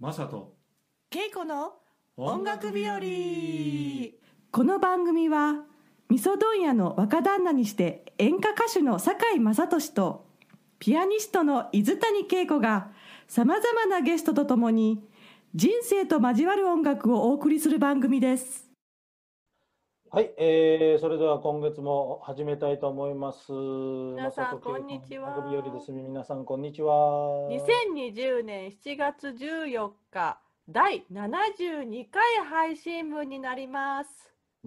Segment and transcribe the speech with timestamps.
[0.00, 0.54] マサと
[1.10, 1.74] 稽古の
[2.16, 3.00] 音楽日和。
[4.50, 5.56] この番組は
[6.08, 10.24] 味噌問屋の若旦那にして演歌歌手の堺雅俊と
[10.78, 12.92] ピアニストの伊豆谷恵子が
[13.28, 15.04] さまざまなゲストとともに
[15.54, 18.69] 人生と交わる音楽をお送りする番組です
[20.12, 23.52] はい、えー、それでは今月も始めたいと思います。
[23.52, 25.92] 皆さんこんにちは日和です。
[25.92, 27.48] 皆さんこんにちは。
[27.48, 34.10] 2020年7月14日第72回配信分になります。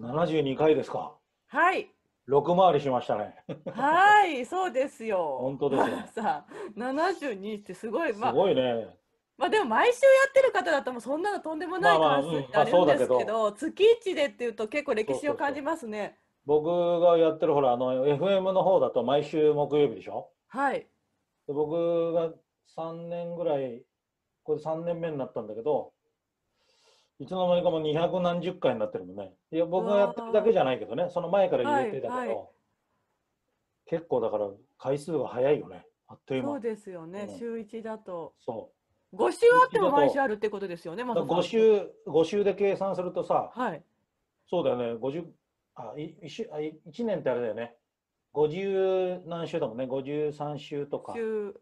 [0.00, 1.12] 72回ですか。
[1.48, 1.90] はい、
[2.26, 3.34] 6回りしましたね。
[3.70, 5.40] はい、そうですよ。
[5.42, 8.96] 本当ですよ さあ、72ってすごい、すまあ、ごいね。
[9.36, 16.18] まあでも毎週やってる方だともうそんなのとんでもないまあまあ関数にうんなるんですけど、月一でっていうと結構歴史を感じますね。
[16.46, 20.30] 僕がやってるほら、あの、FM の方だと毎週木曜日でしょ？
[20.48, 20.80] はい、
[21.46, 22.32] で僕が
[22.76, 23.82] 3年ぐらい、
[24.44, 25.92] これ3年目になったんだけど、
[27.18, 29.32] いつの間にかもう200何十回になってるもんね。
[29.50, 32.38] いや、僕がやってるだけじゃないけどね、その前から入れてたけど、はいはい
[33.86, 34.48] 結構だから
[34.78, 35.84] 回数が早いよね。
[36.08, 36.60] あっという間そう。
[36.60, 37.34] ですよねう。
[37.34, 38.34] ん週一だと。
[38.40, 38.73] そう。
[39.14, 43.82] 5週あっても毎週あるってことですよね、まだから5週、5週で計算するとさ、はい。
[44.48, 45.24] そうだよね、50、
[45.76, 47.76] あ、い一週あい1年ってあれだよね。
[48.34, 51.14] 50何週だもんね、53週とか。
[51.14, 51.54] 週、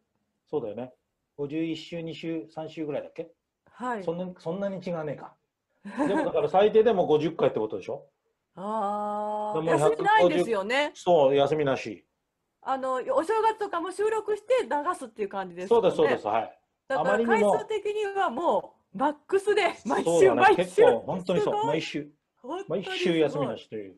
[0.50, 0.92] そうだよね。
[1.38, 3.30] 51週、2週、3週ぐらいだっけ、
[3.70, 4.04] はい。
[4.04, 5.34] そんなにそんなに違わねえか。
[6.06, 8.06] でもだから最低でも50回ってことでしょ？
[8.54, 10.92] ああ、休みないんです150よね。
[10.94, 12.04] そう、休みなし。
[12.60, 15.88] あの、お正月とかも収録して流すっていう感じですよね。
[15.88, 16.61] そうです、そうです、はい。
[16.88, 20.82] だからあまりにも回数的にはもうマックスで毎そうだね、週毎週。
[21.06, 22.08] 本当にそう、毎週。
[22.68, 23.96] 毎週休みなすしという、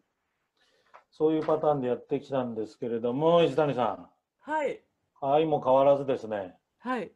[1.10, 4.08] そういうパターンでやってきたんですけれども、石谷さん。
[4.40, 4.80] はい。
[5.20, 7.10] 相も変わらずですね、はい。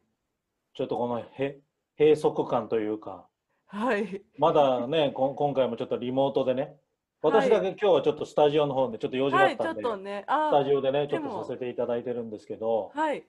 [0.73, 1.59] ちょっとこのへ
[1.97, 3.27] 閉塞感というか、
[3.67, 4.23] はい。
[4.37, 6.75] まだね、こん今回もちょっとリモートでね、
[7.21, 10.23] 私だけ今日はちょっとスタジオの方でちょっと用事がはい、ちょあったんで、っとね。
[10.23, 13.23] スタあジオでね、ちょっとさせていただいてるんですけど、はい。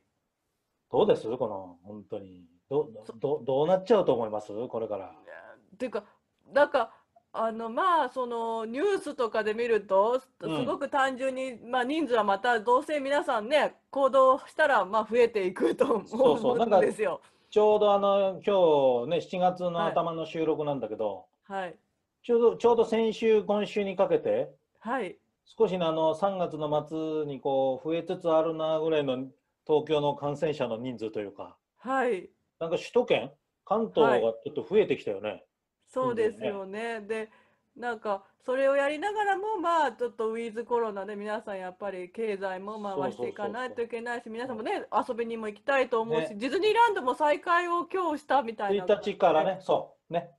[0.91, 1.25] どうです？
[1.37, 2.45] この、本当に。
[2.69, 2.89] ど
[3.21, 4.53] どどうなっちゃうと思います？
[4.69, 5.06] これから。
[5.06, 6.05] っていうか、
[6.53, 6.93] なんか、
[7.33, 17.21] あの、まあ、その、ニュースとかで見ると、すうんごく単純に、まあ、人数はまた、どうせ皆さんね、行動したら、まあ、増えていくと思そうんですよ。
[17.51, 21.77] ちょうどあの、今日ね、7月の頭の収録なんだけど、はい。
[22.22, 25.17] ちょうど、ちょうど先週、今週にかけて、はい。
[25.45, 29.27] 少しねあの3月の末にこう増えつつあるなぐらいの
[29.70, 32.28] 東京の感染者の人数というか、はい。
[32.58, 33.31] なんか首都圏、
[33.64, 35.44] 関東がちょっと増えてきたよね。
[35.86, 37.00] そうですよね。
[37.03, 37.31] で、
[37.76, 48.84] なんか、それをやりながらも、まあ、ちょっとウィズコロナで皆さんやっぱり経済も回していかないといけないし、皆さんもね、遊びにも行きたいと思うし、ねディズニーランドも再開を今日したみたいな。
[48.86, 50.30] 1日からね、そう、ね。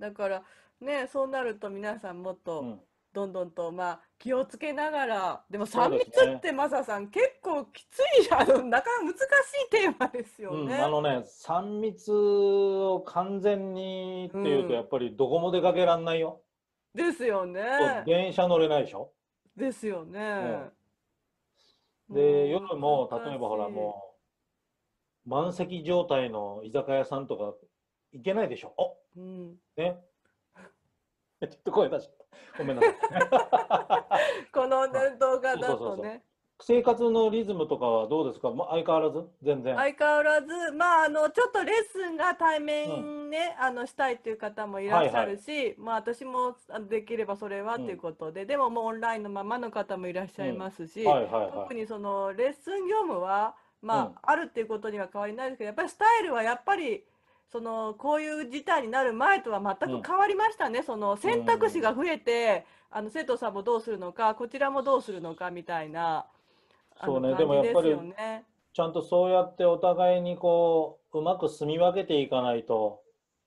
[0.00, 0.42] だから、
[0.80, 2.80] ね、そうなると皆さんもっうと、ん、
[3.12, 9.20] どんどんと、まあ、気をつけながら、でも3そうですね密ってマサさん、結構きつい、あの、なかなか難し
[9.66, 10.76] いテーマですようん、ね。
[10.76, 16.42] あのね、3密を完全にっていうと、うんやっぱりどこも出かけらんないよ。
[16.94, 17.62] ですよね。
[18.06, 19.12] 電車乗れないでしょ？
[19.56, 20.70] ですよね。
[22.10, 24.14] で、夜も、難例えばほらも
[25.26, 27.54] う、満席状態の居酒屋さんとか
[28.12, 28.74] 行けないでしょ？
[28.76, 29.98] おうん、ね？
[31.40, 32.17] ちょっと声出しちゃった。
[32.56, 32.94] ごめんなさい。
[34.52, 36.22] このね動画だとね、
[36.60, 39.24] 生活のリズムとかはどうですか、ま、相変わらず？
[39.42, 39.76] 全然。
[39.76, 51.52] 相変わらず、まあ、あの、ちょっとレッスンが対面ね、あの、したいっていう方もいらっしゃるし、まあ、私もあできればそれはうんっていうことで、でももうオンラインのままの方もいらっしゃいますし、はいはいはい。
[51.52, 51.74] 特。
[51.74, 54.14] にそのレッスン業務は、まあ、うん。
[54.22, 57.04] あるっていうことには変わりないですけど、やっぱりスタイルはやっぱり、
[57.50, 66.26] そのこういう事態になる前とは全うんく変わりましたね、その選択肢が増えて、あの生徒さんもどうするのか、こちらもどうするのかみたいな、
[67.04, 67.96] そうね感でもやっぱり。
[68.74, 73.02] ちゃんとそうやってお互いにこう、うまく住み分けていかないと、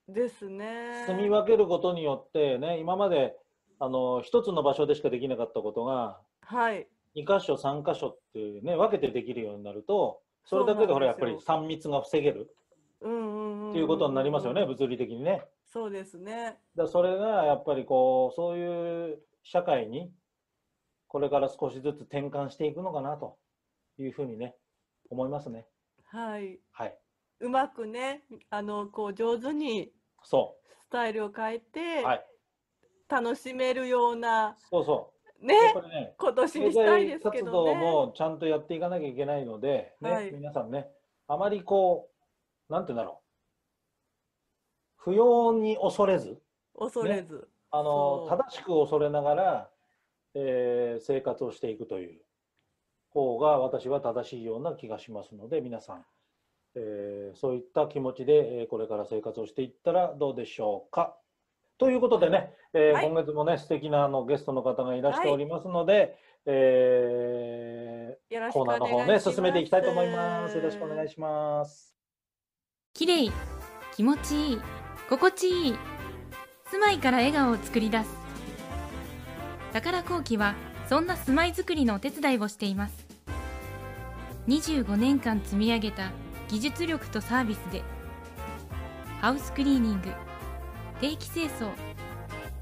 [0.07, 1.05] ですね。
[1.07, 3.37] 住み分けることによってね、今まで
[3.79, 6.87] あの一つの場所でしかできなかったことがはい。
[7.15, 12.49] 2箇所3箇所っていうね分けてできるようになるとそれだけでほらやっぱり3密が防げるうんうんうん。
[13.01, 14.65] っていうことになりますよね。
[14.65, 15.43] 物理的にね。
[15.67, 16.57] そうですね。
[16.75, 20.11] だそれがやっぱりこうそういう社会に
[21.07, 23.37] これから少しずつ転換していくのかなと
[23.97, 24.55] いうふうにね
[25.09, 25.65] 思いますね。
[26.05, 26.59] はい。
[26.71, 26.97] はい。
[27.39, 29.91] うまくね、あの、こう上手に
[30.23, 32.05] そスタイルを変えてう。
[32.05, 32.25] はい。
[33.09, 35.11] 楽しめるようなそうそ
[35.41, 35.45] う。
[35.45, 37.73] ね、ね今年経にしたいですけどね。
[37.73, 40.87] 動もちゃんとやっていかなきゃいけないので、ねはい皆さんね
[41.27, 42.10] あまりこう
[42.71, 43.21] なんて言うんだろう
[44.97, 46.41] 不要に恐れず
[46.77, 47.47] 恐れず。
[47.73, 49.69] あの正しく恐れながら、
[50.35, 52.21] えー生活をしていくという
[53.09, 56.05] 方が私は正しいような気がしますので皆さん、
[56.75, 61.15] えーそういった気持ちで、えーこれから生活をしていったらどうでしょうか。
[61.77, 68.87] ということでね、えーはい今月もね素敵なあのゲストの方がいらしておりますので、えーよろしくコーナーの。
[68.87, 70.57] 方ね進めていきたいと思います。
[70.57, 71.90] よろしくお願いします。
[72.93, 73.31] 綺麗
[73.95, 74.61] 気持ちいい
[75.09, 75.75] 心地いい
[76.69, 78.09] 住まいから笑顔を作り出す。
[79.73, 80.55] 宝工機は
[80.89, 83.07] そんな住まいづくりのお手伝いをしています。
[84.47, 86.11] 25年間積み上げた
[86.49, 87.81] 技術力とサービスで
[89.21, 90.11] ハウスクリーニング
[90.99, 91.69] 定期清掃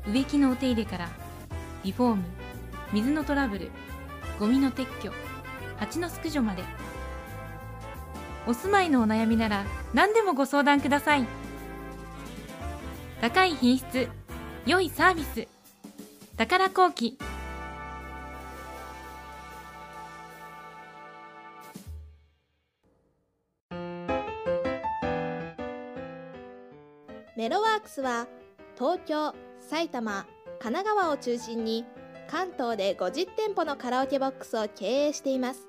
[0.08, 1.10] 植木のお手入れから
[1.84, 2.24] リフォーム
[2.94, 3.72] 水のトラブル
[4.40, 5.12] ゴミの撤去
[5.78, 6.64] 蜂の駆除まで。
[8.50, 9.64] お住まいのお悩みなら
[9.94, 11.28] 何でもご相談ください。
[13.22, 14.08] 高い品質
[14.66, 15.48] 良いサービス
[16.36, 17.20] 宝工機。
[27.38, 28.28] メロワークスは
[28.76, 30.26] 東京、埼玉、
[30.60, 31.86] 神奈川を中心に
[32.28, 35.69] 関東で50店舗のカラオケボックスを経営しています。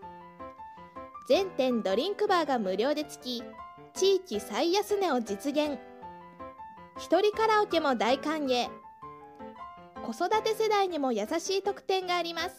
[1.28, 3.42] 全店ドリンクバーが無料でつき
[3.94, 5.78] 地域最安値を実現。
[6.98, 8.68] 一人カラオケも大歓迎。
[10.04, 12.56] 子育て世代にも優しい特典があります。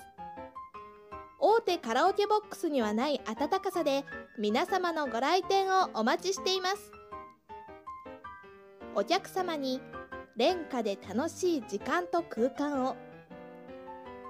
[1.40, 4.06] 大手カラオケボックスにはない温かさで
[4.38, 6.92] 皆様のご来店をお待ちしています。
[8.96, 9.82] お客様に
[10.36, 12.96] 廉価で楽しい時間と空間を。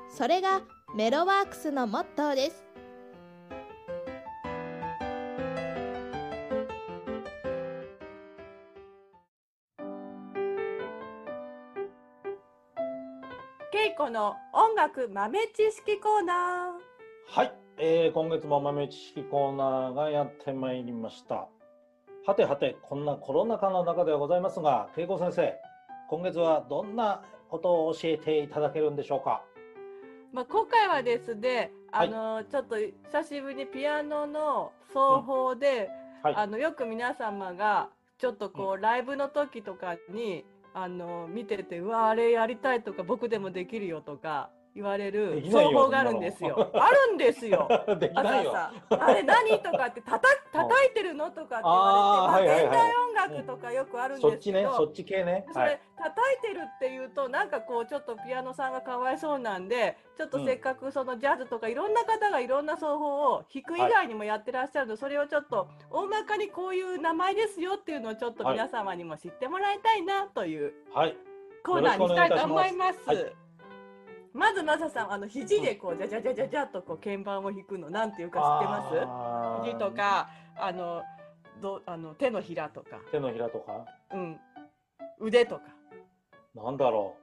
[0.09, 0.61] それが
[0.95, 2.70] メロワークスのモットーです。
[14.01, 17.39] けいこの音楽豆知識コーナー。
[17.39, 21.47] はい、えー今月も豆知識コーナーがやってまいりました。
[22.25, 25.53] はてはて、こんなコロナ禍の中ではございますが、恵子先生、
[26.09, 29.43] 今月はどんなことを教えていただけるんでしょうか？
[30.33, 35.89] まあ、今回はですね、はいあのちょっと久しぶりにピアノの奏法で、
[36.23, 47.67] はい、あのよく皆様がちょっとこう、ライブの時とかにあの見ててうわあれやりたいとか僕でもできるよとか言われでるきないよ奏法があるんですよあるんですよ。
[47.99, 48.51] できないよ。
[48.51, 55.45] 朝さあれ何とかってたた叩いてるのとかって言われて、現代音楽とかよくあるんですけど、そっちね、そっち系ね。
[55.51, 55.81] それはい。
[55.97, 71.17] 叩いてるっていうとなんかこうちょっとピアノさんがかわいそうなんでちょっとせっかくそのジャズとかいろんな方がいろんな奏法を弾く以外にもやってらっしゃるので、それをちょっと大まかにこういう名前ですよっていうのをちょっと皆様にも知ってもらいたいなというはい。
[71.63, 73.33] コーナーにしたいと思います。
[74.33, 79.71] まずマサさんあの肘でこうじゃじゃじゃじゃじゃっとこう鍵盤を弾くのなんていうか知ってます？
[79.71, 79.91] 肘と。
[79.91, 81.01] かあの
[81.61, 83.85] どあの手のひらとか、手のひらとか？
[84.13, 84.39] うん、
[85.19, 85.63] 腕とか
[86.55, 87.15] なんだろ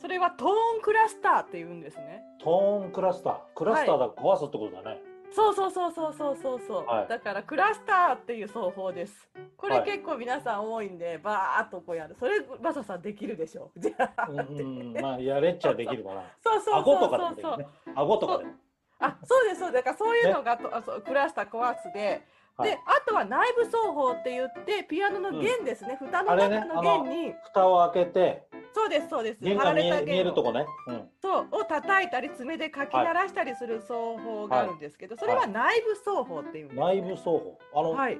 [0.00, 2.22] それはトーンクラスターって言うんですね。
[2.40, 2.44] う。
[2.44, 3.38] トーンクラスター。
[3.54, 5.00] クラスターだ、壊すってことだね。
[5.30, 9.28] そうそうそうそうそうそうそう、はいだからクラスターっていう奏法です。
[9.56, 12.16] これはい結構皆さん多いんで、バーっとこうやる。
[12.18, 13.70] それマサさんできるでしょ。
[13.76, 14.62] じゃあ、うんう
[14.98, 16.24] ん、まあ、やれっちゃできるかな。
[16.42, 17.56] そうそうそうそうそうかでもできる。
[17.58, 17.68] ね。
[17.94, 18.52] 顎とかでも。
[19.00, 19.84] あ、そうですそうです。
[19.84, 22.22] だからそういうのがと、あそうクラスター壊すで。
[22.58, 25.96] はいで、あとは内部奏法って言って、ピアノの弦ですね。
[25.98, 29.38] 蓋のあれね中の弦に、蓋を開けて、そうですそうです。
[29.40, 30.66] 弦が見え見えるとこね。
[30.88, 31.08] うん。
[31.22, 37.58] そうを叩いたり爪で書き鳴らしたりする奏法があるんですけど、それは内部奏法っていうんです、内部奏法。
[37.74, 38.18] あの、はい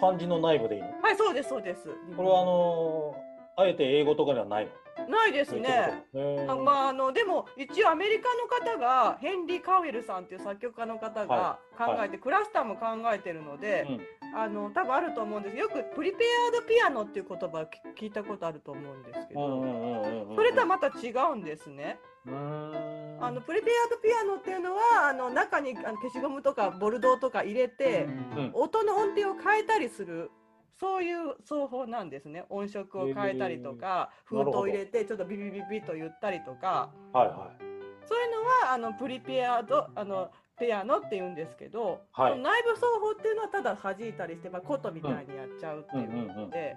[0.00, 0.88] 漢字の内部でいいの？
[1.00, 1.88] はいそうですそうです。
[2.16, 3.23] これはあのー
[3.56, 5.08] あえて英語とかではないの？
[5.08, 6.04] ないですね。
[6.48, 12.06] あまああのでも一応アメリカの方がヘンリー・カウエルさんっていう作曲家の方が考はい。
[12.06, 13.86] えて、クラスターも考えてるので、
[14.34, 15.56] あの多分あると思うんです。
[15.56, 16.18] よくプリペ
[16.48, 17.66] アードピアノっていう言葉を聞
[17.98, 21.98] 聞いたことあると思うんですけど、うんうんうんうんうんそれとはまた違うんですね。
[22.26, 28.50] あのプリペアードピアノっていうのはあの中にあの消しゴムとかボルドーとか入れて、うん。
[28.54, 30.30] 音の音程を変えたりする
[30.78, 32.44] そういう奏法なんですね。
[32.48, 34.44] 音色を変えたりとか、へー。
[34.44, 36.90] 封筒を入れてちょっとビビビビと言ったりとか。
[37.12, 37.64] はいはい。
[38.06, 42.38] そういうのはあのプリペアードあのペアノって言うんですけど、はい。
[42.38, 46.76] 内部奏法っていうのはただ弾いたりして、まあ、琴みたいにやっちゃうっていううんうんうんことで。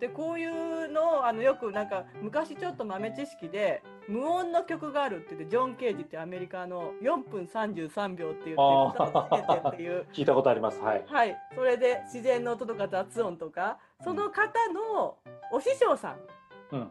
[0.00, 10.78] でこういうのをあのよくなんか昔ちょっと豆知識で無音の曲があるって言ってジョン・ケージってアメリカの4分33秒って言ってあー歌をつけてっていう聞いたことあります。
[10.80, 11.04] はい。
[11.06, 15.16] はい、それで自然の音とか雑音とかその方の
[15.52, 16.90] お師匠さんうん。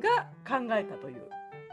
[0.00, 1.30] が考えたというう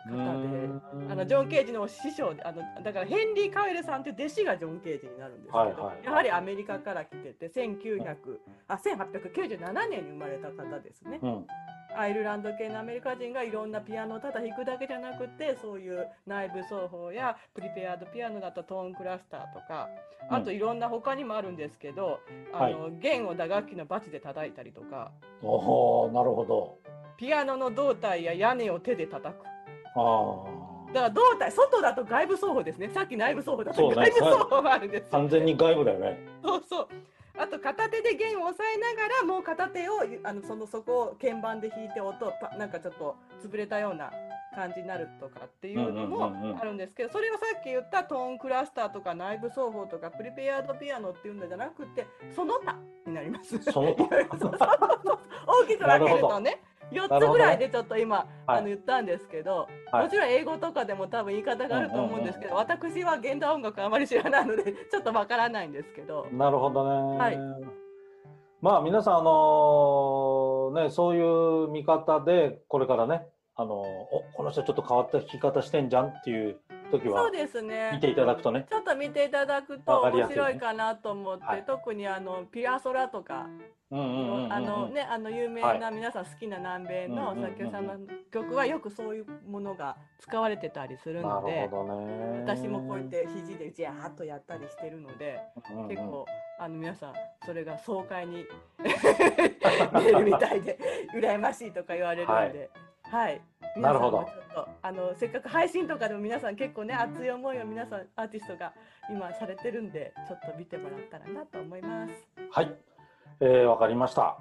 [0.09, 1.11] 方で。
[1.11, 8.15] あのジョン・ケージの師匠であのだからヘンリー・カウエルさんという弟子がジョン・ケージになるんですけど、はいはいやはりアメリカから来てて1900
[8.67, 11.19] あ1897年に生まれた方ですね。
[11.21, 11.47] うん。
[11.95, 19.89] アイルランド系のアメリカ人がいろんなピアノをただ弾くだけじゃなくてそういう内部奏法やプリペアードピアノだとトーンクラスターとか
[20.29, 22.21] あといろんな他にもあるんですけど、
[22.53, 26.79] あの弦を打楽器のバチで叩いたりとかおおなるほど。
[27.17, 29.45] ピアノの胴体や屋根を手で叩く。
[29.45, 29.52] あ
[30.93, 32.89] だから胴体外だと外部奏法ですね。
[32.89, 35.07] さっき内部奏法だと外部奏法があるんです。
[35.11, 36.19] あよ完全に外部だよね。
[36.43, 36.87] そうそう。
[37.35, 44.11] あと片手で弦を押さえながらもう片手をあのそのそこを鍵盤で弾いて音をパなんかちょっと潰れたような
[44.53, 46.31] 感じになるとかっていうのも
[46.61, 53.57] あるんですけどそれをさっき言ったトーンクラスターとか内部奏法とかプリペアードピアノっていうんじゃなくてその他になります。
[53.63, 54.07] その他。
[55.45, 56.61] 大きく分けるとね
[56.93, 66.27] 4つぐらいでちょっと今、はいあの言ったんですけど、はいもちろん英語とかでも多分言い方があると思うんですけど、私は現代音楽あまり知らないので ちょっとわからないんですけど。
[66.31, 67.17] なるほどね。
[67.17, 67.37] はい
[68.61, 76.61] まあ皆さん、あのね、そういう見方でこれからね、あのおこの人ちょっと変わった弾き方してんじゃんっていう
[76.99, 78.65] 時はそうですね見ていただくとね。
[78.69, 83.47] ちょっと見ていただくと面白いかなと思って、はい特にあのピアソラとか、
[83.89, 87.93] あのねあの有名はな皆さん好きな南米のうんうんうんうん作曲家さんの
[88.31, 91.69] 曲はよくそういうものが使われてたりするなので。
[92.43, 95.39] 私もこうやって肘でジャーッとやったりしてるので
[95.71, 96.25] うんうん結構
[96.59, 97.13] あの皆さん
[97.45, 98.45] それが爽快に
[98.83, 100.77] 出るみたいで
[101.15, 102.33] 羨ましいとか言われるので。
[102.35, 102.69] はい
[103.13, 104.27] 皆さんなるほど
[104.81, 108.73] あのせっかく配信とかでも皆さん結構ね熱い思いを皆さんアーティストが
[109.09, 112.13] 今されてるんでちょっと見てもらったらなと思います。
[112.51, 112.75] はい、
[113.39, 114.37] えー、わかりました。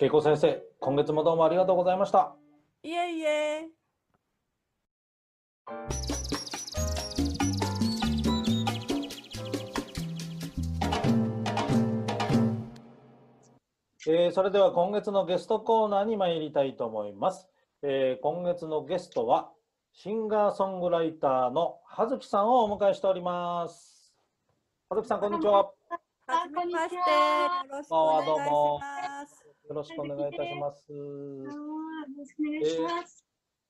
[0.00, 2.32] 恵子先生、今月もどうもありがとうございました。
[2.84, 3.68] いえいえ。
[14.10, 17.46] えーそれでは今月のゲストコーナーに参りたいと思います。
[17.82, 19.50] えー今月のゲストは
[19.92, 24.14] シンガーソングライターの葉月さんをお迎えしております。
[24.88, 25.64] 葉月さんこんにちは。
[25.64, 25.72] は
[26.48, 26.96] じめまして。
[26.96, 27.02] よ
[27.70, 29.44] ろしくどうもお願いします。
[29.68, 30.90] よろしくお願いいたします。
[30.90, 31.04] よ
[31.44, 33.24] ろしくお願いします。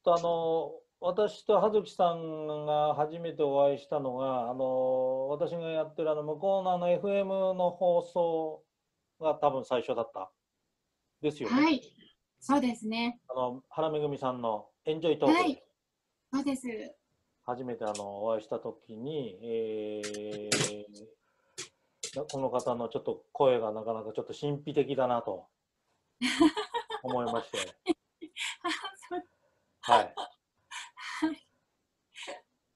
[0.04, 8.62] とあの私と葉月さんが初めてお会いしたのがあの私がやってるあの向こうのあの FM の放送
[9.20, 10.30] が多分最初だった
[11.20, 11.62] ですよね。
[11.62, 11.82] はい、
[12.40, 13.20] そうですね。
[13.28, 15.62] あの原めぐみさんのエンジョイトークで、はい
[16.32, 16.66] そうです。
[17.46, 21.18] 初めてあのお会いしたときに、えー
[22.30, 25.46] この方のちょっと声がなかなかちょっと神秘的だなと
[27.02, 27.58] 思いまして、
[29.80, 30.14] はい。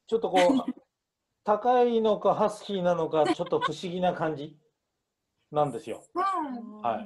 [0.07, 0.75] ちょっとこう、
[1.45, 4.59] 高いのかハスキーなのか、ちょっと不思議な感じ
[5.53, 6.03] なんですよ。
[6.15, 7.05] は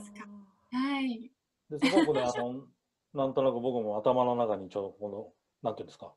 [0.73, 0.77] い。
[0.77, 1.31] はい。
[1.69, 2.65] ですごくね、あの、
[3.13, 6.15] なんとなく僕も頭の中にちょっとこの、なんていうんですか、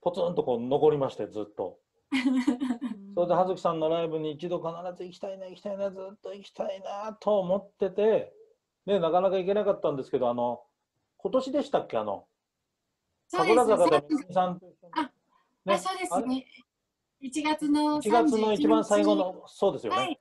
[0.00, 1.78] ポツンとこう残りまして、ずっと。
[3.14, 8.34] それで葉月さんのライブに一度必ず行きたいな、行きたいな、ずっと行きたいなと思ってて、
[8.86, 10.64] ね、なかなか行けなかったんですけど、あの、
[11.18, 12.26] 今年でしたっけ、あの。
[13.28, 15.12] 桜坂でみさんと一緒にあ
[15.66, 16.46] あ、そうですね。
[17.22, 19.98] 1月の1月の一番最後31の、そうですよね。
[19.98, 20.13] はい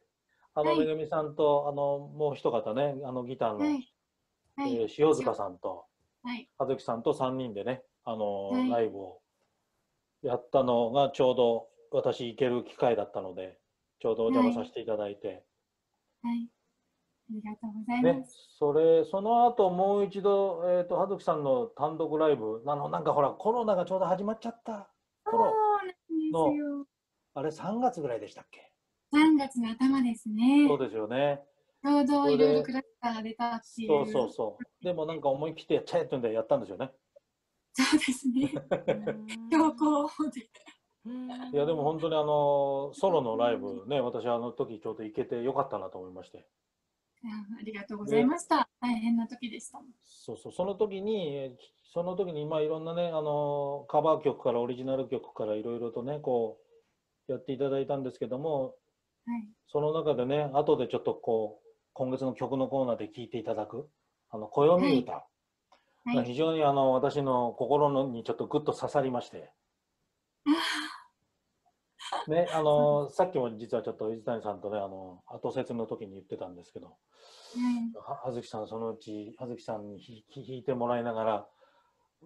[0.56, 3.66] あの、はいめぐみさんと、あの、もう一方ね、あの、ギターの。
[3.66, 5.88] えー塩塚さんと、
[6.24, 6.48] はい。
[6.60, 9.22] 葉月さんと3人でね、あの、はいライブを
[10.22, 13.60] やったのがちょうど私行ける機会だったので、
[14.00, 15.44] ちょうどお邪魔させていただいて、
[16.22, 16.48] はい。
[17.30, 24.92] ありがとうございねます。、それ、その後もう一度、えっ、と、葉月さんの単独ライブ、あの、なんかほら、コロナがちょうど始まっちゃった
[25.24, 26.86] 頃、なんですよ。
[27.36, 28.73] あれ3月ぐらいでしたっけ？
[29.14, 30.68] 3月の頭ですね。
[30.68, 31.40] そうですよね。
[31.84, 33.88] ちょうどいろいろクラスターが出たっていう。
[33.88, 34.84] そうそうそう。
[34.84, 36.92] でもなんか思い切ってやっちゃえってんでやったんですよね。
[37.74, 38.52] そうですね。
[39.52, 40.50] 強行で。
[41.52, 46.48] いやでも本当にあのソロのライブね、私あの時ちょうど行けてよかったなと思いまして。
[47.60, 48.70] ありがとうございました。
[48.80, 49.82] 大変な時でした。
[50.04, 56.58] そうそう、その時に、えーその時にまあいろんなね、あのカバー曲からオリジナル曲からいろいろとね、こ
[57.30, 58.74] うやっていただいたんですけども、はい。
[59.68, 63.90] その中でね、後でちょっとこう、今月の曲のコーナーで聴いていただく、
[64.30, 65.12] あの、暦歌。
[65.14, 66.16] はい。
[66.16, 69.52] が非常にあの、私の心のにちょっとグッと刺さりまして、
[72.28, 76.98] ね、あの、さっきも実はちょっと水谷さんとね、あの、後説の時に言ってたんですけど、
[77.96, 81.48] は葉月さん、そのうち、葉月さんに弾弾いてもらいながら、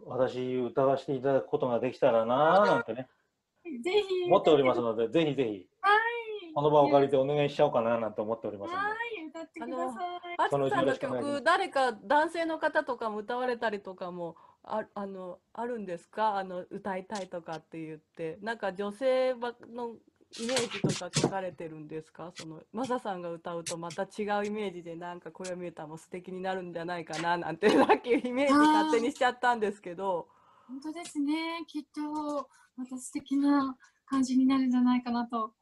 [0.06, 3.08] 私、歌わせていただくことができたらなぁなんてね、
[3.84, 4.26] ぜひ。
[4.26, 5.50] 思っておりますので、ぜひぜひ、
[5.82, 6.17] はい。
[6.58, 8.84] この場を借りてお願いしちゃおうかななんて思っておりますので。
[8.84, 10.36] はい、歌ってください。
[10.40, 16.36] あつさんの曲、誰か男性の方とかも歌われたりとかもああのあるんですか？
[16.38, 19.90] あの歌いたいとかって言って、なんか女性ばの
[20.40, 22.32] イメージとか書かれてるんですか？
[22.34, 30.28] そのマサさんが歌うとまた違うイメージでなんか暦歌も素敵になるんじゃないかななんて さっきイメージ勝手にしちゃったんですけど。
[30.68, 31.64] 本当ですね。
[31.68, 35.54] きっと、また素敵な感じになるんじゃないかなと、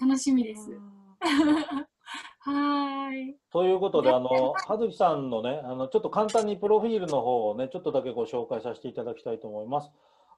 [0.00, 0.80] 楽しみです。
[2.40, 3.36] はーい。
[3.50, 9.90] ということで、あの、葉月さんのね、あの、ちょっと簡単にプロフィールの方をね、ちょっとだけご紹介させていただきたいと思います。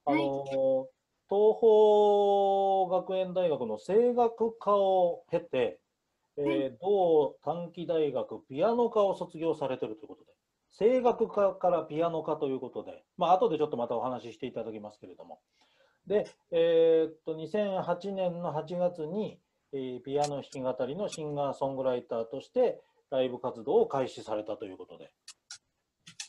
[0.06, 0.86] あの、
[1.28, 5.78] 東邦学園大学の声楽科を経て、
[6.38, 10.32] えー同短期大学ピアノ科を卒業されてるということで、
[10.78, 15.40] 声楽科からピアノ科ということで、まあ、後でちょっとまたお話ししていただきますけれども。
[16.06, 19.38] で、えーっと、2008年の8月に、
[19.72, 25.10] えーピアノ弾き語りのシンガーソングライターとしてライブ活動を開始されたということで。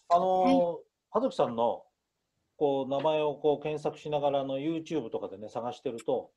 [0.09, 1.83] あのー葉月さんの
[2.55, 6.31] こう名前をこう検索しながらあの YouTube とかでね探してると、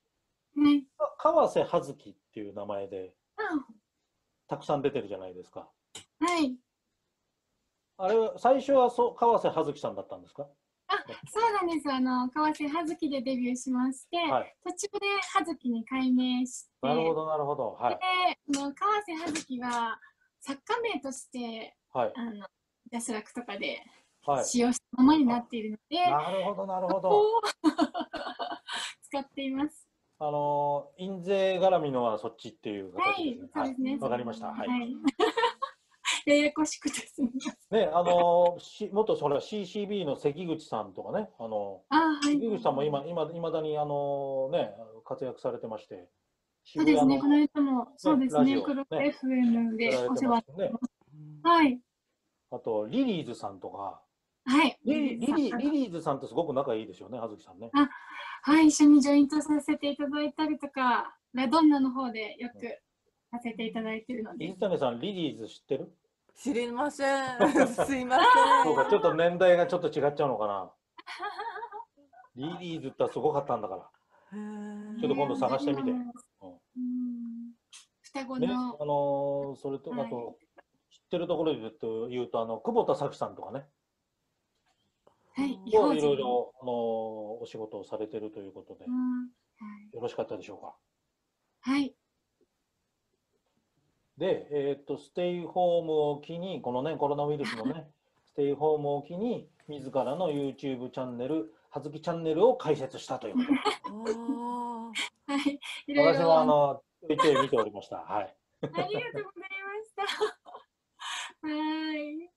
[0.57, 0.83] はい。
[0.99, 3.43] か川瀬葉月っていう名前であ
[4.49, 5.69] たくさん出てるじゃないですか。
[6.19, 6.57] はい。
[7.99, 10.49] あれは最初はそう川瀬葉月さんだったんですか？
[11.31, 11.91] そうなんです。
[11.91, 14.57] あの、川瀬葉月でデビューしまして、はい。
[14.65, 17.73] 途中で葉月に改名して、なるほど、なるほど。
[17.73, 17.99] はい。
[18.53, 19.99] で、あの川瀬葉月は
[20.41, 22.13] 作家名として、はい。
[22.15, 22.33] あの、
[22.91, 23.83] ジャスラックとかで
[24.27, 24.45] はい。
[24.45, 27.23] 使用したままになっているので、なるほど、なるほど。
[29.03, 29.89] 使っています。
[30.19, 33.99] あのー、印税絡みのはそっちっていうはい形ですね。、そうですね。
[34.01, 34.47] わかりました。
[34.47, 34.69] はい。
[36.27, 36.39] はい。
[36.39, 37.81] ややこしくてすみません。
[37.81, 42.39] ね、あのー、し元それは CCB の関口さんとかね、あのあはい。
[42.39, 44.73] 関口さんも今、今、いまだにあのね、
[45.05, 46.09] 活躍されてまして、
[46.65, 47.19] そうですね。
[47.19, 48.61] このの間も、そうですね。
[48.63, 48.87] 黒ね
[49.23, 50.73] FM でお世話てますね。
[51.43, 51.81] はい。
[52.51, 54.01] あと、リリーズさんとか、
[54.47, 54.79] はい。
[54.85, 57.71] リリリリリリーズさんとすごく仲いいですよね、葉月さんね。
[58.43, 62.61] はい、一緒にジョイントさせていただいたりとか、ラドンナの方でよく
[63.31, 64.61] させていただいているので水。
[64.61, 65.93] 谷さん、リリーズ知ってる？
[66.37, 67.39] 知りません。
[67.87, 68.19] すいま
[68.65, 68.91] そうか、せん。
[68.91, 70.73] ちょっと年代がちょっと違っちゃうのかな。
[72.37, 73.91] リリーズってすごかったんだから。
[75.01, 75.91] ちょっと今度探してみて。
[75.91, 76.13] うん
[78.01, 80.07] 双子ね、あの、それと、はい。
[80.07, 80.39] あと、
[80.89, 83.67] 知ってるところで言うと、言うとあの、久保田早紀さんとかね、
[85.33, 86.75] はい、いろいろ、あのー
[87.43, 88.85] お仕事をされてるということで。
[88.85, 88.93] う、ん。
[88.95, 89.29] は
[89.93, 89.95] い。
[89.95, 90.77] よろしかったでしょうか。
[91.61, 91.95] はい、
[94.19, 97.91] で、えーっと、ステイホームを機に、このね、コロナウイルスのね、
[98.27, 103.59] ステイホームを機に、自らの YouTube チャンネル、はずきチャンネルを開設したということで。
[105.27, 106.47] あはい、いろい私はあろ。
[106.47, 107.97] の、ちょいちょい見ておりました。
[107.97, 108.37] はい。
[108.63, 111.49] ありがとうございました。
[111.49, 112.31] はい。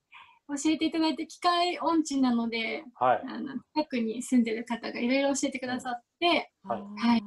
[0.63, 3.21] 教えていただいて、機械音痴なので、はい。
[3.27, 7.23] あの近くに住んでる方がいろいろ教えてくださって、ーはいはい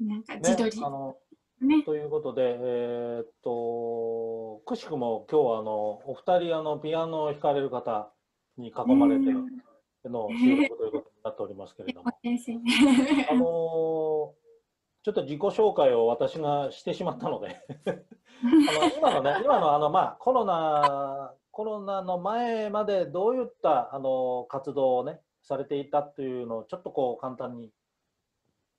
[0.00, 1.18] なんか自撮りね、あの、
[1.66, 1.82] ね。
[1.82, 8.12] ということで、えーっと、くしくも今日はあの、お二人あの、ピアノを弾かれる方
[8.56, 9.48] に囲まれてうん
[10.08, 12.52] の収録ということになっておりますけれども、 先生。
[13.30, 14.40] あのー
[15.02, 17.90] ちょっと自己紹介を私がしてしまったので あ
[18.84, 27.72] の今のね、 今のあの、まあ、コロナ、コロナの前までどういったあの活動をね、されていたというのをちょっとこう簡単に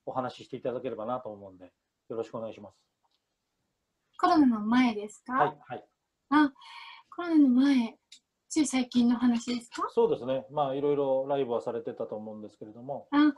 [0.06, 1.72] お話ししていただければなと思うんで、
[2.08, 2.76] よろしくお願いします。
[4.18, 5.84] コロナの前ですか、はい、はい。
[7.14, 7.96] コロナの前、
[8.48, 9.86] つい最近の話ですか？
[9.90, 10.44] そうですね。
[10.50, 13.08] まあいろいろライブはされてたと思うんですけれども。
[13.10, 13.32] あ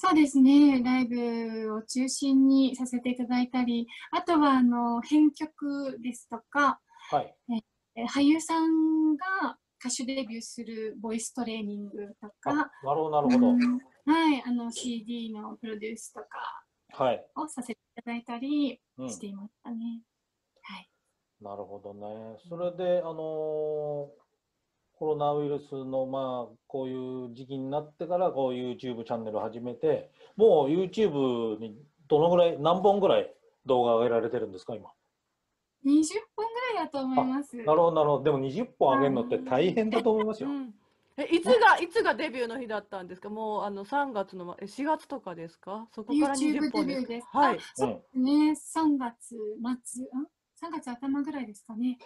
[0.00, 6.80] そうですね、ライブを中心にさせていただいたり、あとはあの編曲ですとか、
[7.10, 7.34] はい。
[7.96, 13.48] え俳優さんが歌手デビューするボイストレーニングとあなか、るほどなるほど。
[13.48, 16.26] うんはい、あの CD のプロデュースとか
[17.04, 17.26] はい。
[17.36, 19.10] をさせてだいたりうん。
[19.10, 20.02] していましたね。
[20.62, 20.88] はい。
[21.40, 22.36] なるほどね。
[22.48, 24.28] それで、あのー
[24.98, 31.76] コロナウイルスの、まあ、こういう時期になってから、こう YouTube チャンネルを始めて、もう YouTube に
[32.08, 33.32] どのぐらい、何本ぐらい
[33.64, 34.90] 動画上げられてるんですか、今
[35.86, 36.02] ？20
[36.34, 37.56] 本ぐらいだと思います。
[37.58, 38.24] なるほど、なるほど。
[38.24, 40.48] でも20本上げるのって大変だと思いますよ。
[40.48, 40.74] うん
[41.18, 41.88] えいつがい。
[41.88, 43.28] つがデビューの日だったんですか？
[43.28, 45.88] もうあの3月のえ4月とかですか？
[45.92, 47.56] そこから YouTube 20本デビューですかですかはい。
[47.56, 49.36] あそうですね、3月
[49.84, 50.06] 末、ん
[50.72, 51.98] ?3 月頭ぐらいですかね。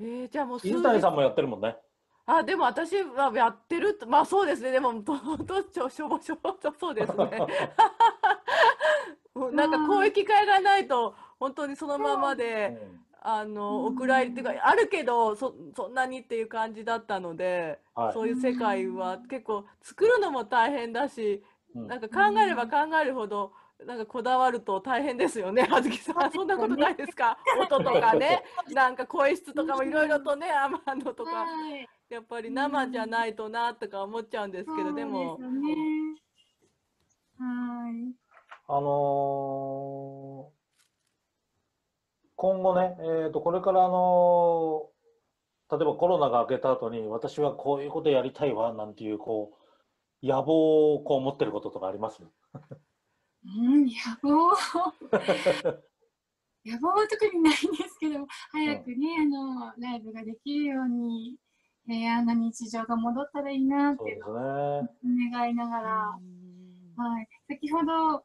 [0.00, 1.76] えー、じゃあもう数水谷さんもやってるもんね。
[2.28, 4.72] あでも私はやってるとまあそうですね。
[4.72, 7.38] でもととちょしょぼしょぼとそうですね。
[9.32, 12.76] も う なんかこういう機会がないと本当にそのままで
[13.28, 18.12] あのお蔵入りっていうかあるけどそそんなにっていう感じだったので、はい。
[18.12, 21.42] そういう世界は結構作るのも大変だし、
[21.74, 21.88] うん。
[21.88, 23.50] なんか考えれば考えるほど
[23.84, 26.30] なんかこだわると大変ですよね、あずきさん。
[26.32, 27.36] そんなことないですか？
[27.60, 31.86] 音とかね、 なんか声質とかもいろいろとね、あまのとか、はい。
[32.08, 35.32] やっぱり生じゃないとなとか思っちゃうんですけど、でも。
[37.38, 38.14] はい。
[38.68, 40.55] あのー
[42.36, 44.96] 今後ね、えー、とこれから、あのー
[45.68, 49.58] 例えばコロナが明けた後に私はこういうことやりたいわなんていうこ
[50.22, 52.22] う野望をこう持ってることとかあります？
[52.22, 52.26] う
[53.48, 53.90] ん、野
[54.22, 54.54] 望？
[56.64, 61.36] 野望は特にないんですけど、早くね、あの、ライブができるように、
[61.84, 64.20] 平安な日常が戻ったらいいなってね。
[65.32, 66.16] 願いながら、
[66.96, 67.28] はい。
[67.48, 68.24] 先ほど、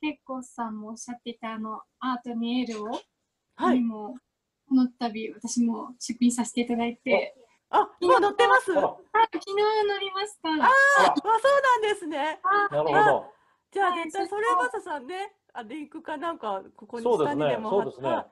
[0.00, 2.88] けっこさんもおっしゃっていた、あの、アートにエールを、
[3.60, 3.78] はい。
[3.78, 4.16] にも、
[4.68, 7.34] この度、私も出品させていただいて、
[7.70, 8.72] あ、もう乗ってます？
[8.76, 8.96] あ
[9.32, 10.48] 昨日乗りました。
[10.48, 10.54] あ、
[11.14, 12.40] そうなんですね。
[12.70, 13.32] なるほど。
[13.72, 18.26] じゃあはい絶対それはまささんね、あリンクかなんかここに下にでもそうですね貼っ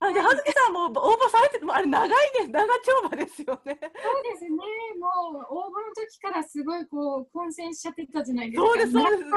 [0.00, 3.78] あ、じゃあ葉月さんも応募されててもあれ長いね、長丁場ですよね。
[3.80, 8.68] そうですね、もう応募の時からすごいこう混戦しちゃってたじゃないですか。
[8.68, 9.30] そうですそうです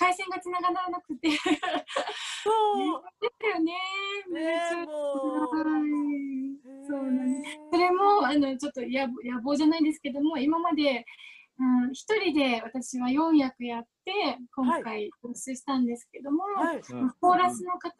[0.00, 1.28] 回線がつながらなくて。
[1.28, 1.42] です
[2.42, 2.50] そ
[2.88, 2.88] う。
[2.88, 3.72] よね。
[4.32, 5.56] ねもう。
[5.60, 6.86] はい。
[6.88, 7.58] そうなんです。
[7.70, 11.04] それもあのちょっと野望野望じゃないですけども、今まで、
[11.58, 16.76] うん、一人で私は4役やって、今回放出したんですけども、はい。
[16.76, 17.92] うんコーラスの方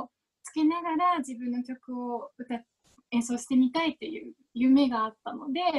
[0.00, 0.10] を
[0.44, 2.62] つけながら自分の曲を歌っ
[3.10, 5.72] 演奏してみたいっていう夢があったので、あ、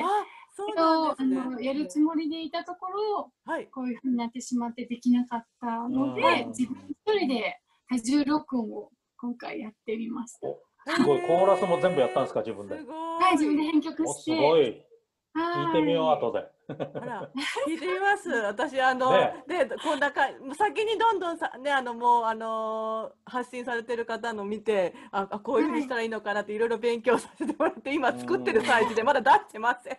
[0.56, 1.56] そうそれをあなんですね。
[1.56, 3.68] のやるつもりでいたところ、はい。
[3.68, 10.48] こういうふうになってしまってできなかったので、うん自分一人で多重録音を今回やってみました。
[10.48, 10.60] お
[10.96, 12.76] すごい、コーラスも全部やったんですか、自分で。
[12.76, 12.82] は
[13.30, 14.36] い、自分で編曲して。
[14.36, 14.62] ごい。
[14.62, 14.86] はい
[15.34, 16.59] 聞いてみよう、後で。
[16.69, 17.32] あら、
[17.67, 18.29] 聞いてみます。
[18.29, 19.43] 私、あの、ね。
[19.47, 20.21] で、こんなか、
[20.58, 26.58] 先にどんどんさ、ね、あの、もう、あのー発信されてる方の見て、あ、あこういうふうにしたらいいのかなって、い。
[26.58, 29.97] ろいろ勉強させてもらって、今作ってる最中で、まだ出してません。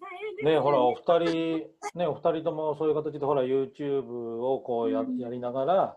[0.00, 0.58] 大変ですね。
[0.58, 5.18] ほら、お二人、ね、お二人ともそういう形で、ほら、YouTube をこうやうん。
[5.18, 5.96] やりながら、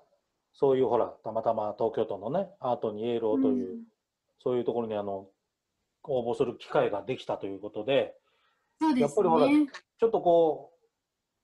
[0.53, 3.83] そういうほら、たまたま東京都のね、アートにエールをという、うん。
[4.39, 5.27] そういうところにあの
[6.03, 8.15] 応募する機会ができたということで、
[8.81, 9.67] そうですやっぱりほらね。
[9.99, 10.73] ちょっとこ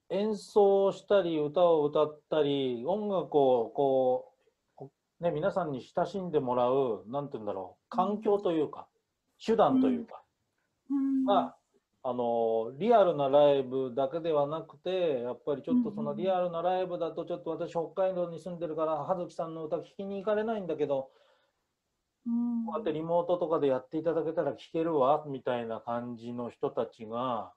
[0.10, 4.34] う、演奏したり、歌を歌ったり、音楽をこ
[4.82, 8.88] う、ね、皆さんに親しんでもらう、なんて言うんだろう、環境というか、
[9.43, 10.23] 手段というか、
[10.89, 11.26] うん。
[11.26, 11.56] ま
[12.04, 16.17] あ、あの、リアルなライブだけではなくて、やっぱりちょっとそのうん。
[16.17, 21.27] リアルなライブだと、ちょっと私、北海道に住んでるから、葉月さんの歌聞きに行かれないんだけど、うん
[22.66, 27.54] こうやってリモートとかでやっていただけたら聞けるわ、みたいな感じの人たちが、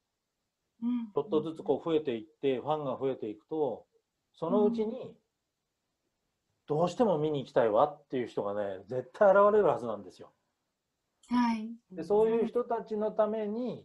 [0.83, 3.87] うんちょっとずつこう増えていって、ファンが増えていくと、
[4.33, 5.14] そのうちに、
[6.66, 10.33] どうしても見に行きたいわっていう人がね、絶対現れるはずなんですよ。
[11.28, 11.68] はい。
[11.90, 13.85] で、そういう人たちのために、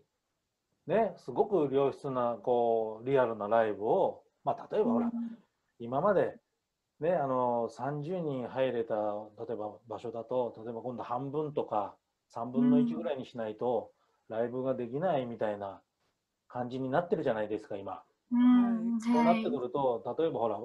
[0.87, 5.11] ね、すごく良質な、こう、リアルなライブを、まあ、例えばほら、
[5.79, 6.39] 今まで、
[6.99, 11.97] ね、あの、30人入れた、例えば場所だと、例えば今度半分とか、
[12.29, 13.91] 3分の1ぐらいにしないと、
[14.29, 15.81] ライブができないみたいな
[16.47, 18.03] 感じになってるじゃないですか、今。
[18.31, 20.59] うんそうなってくると、例えばほら、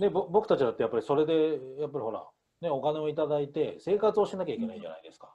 [0.00, 2.28] ね、ぼ僕たちだってやっぱりそれで、やっぱりほら、
[2.60, 5.34] ね、お金をいただいて生活をしなきゃいけないじゃないですか。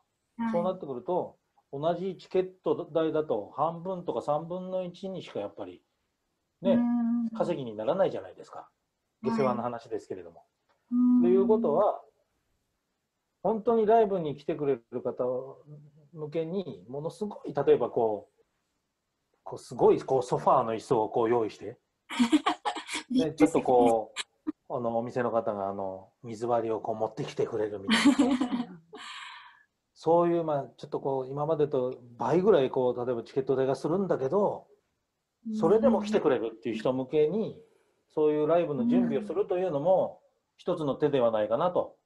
[0.52, 1.38] そうなってくると、
[1.71, 5.84] 同じチケット代だと半分とか3分の1にしかやっぱり
[6.62, 6.80] ね、
[7.34, 8.69] 稼ぎにならないじゃないですか。
[9.24, 10.44] 下世話の話ですけれども。
[11.22, 12.02] ということは、
[13.42, 15.26] 本当にライブに来てくれる方
[16.14, 18.34] 向けに、ものすごい、例えばこう、
[19.44, 21.78] こうすごいこうソファーの椅子をこう用意して、
[23.12, 28.74] で ちょっとこう、あのお店の方があの水割りをこう持ってきてくれるみたいな。
[29.94, 34.68] そういう、まあ、ちょっとこう、今までと倍ぐらい、こう、例えばチケット代がするんだけど、
[35.58, 37.58] それでも来てくれるっていう人向けに、
[38.13, 40.21] そういうライブの準備をするというのも、
[40.58, 41.97] 一つの手ではないかなと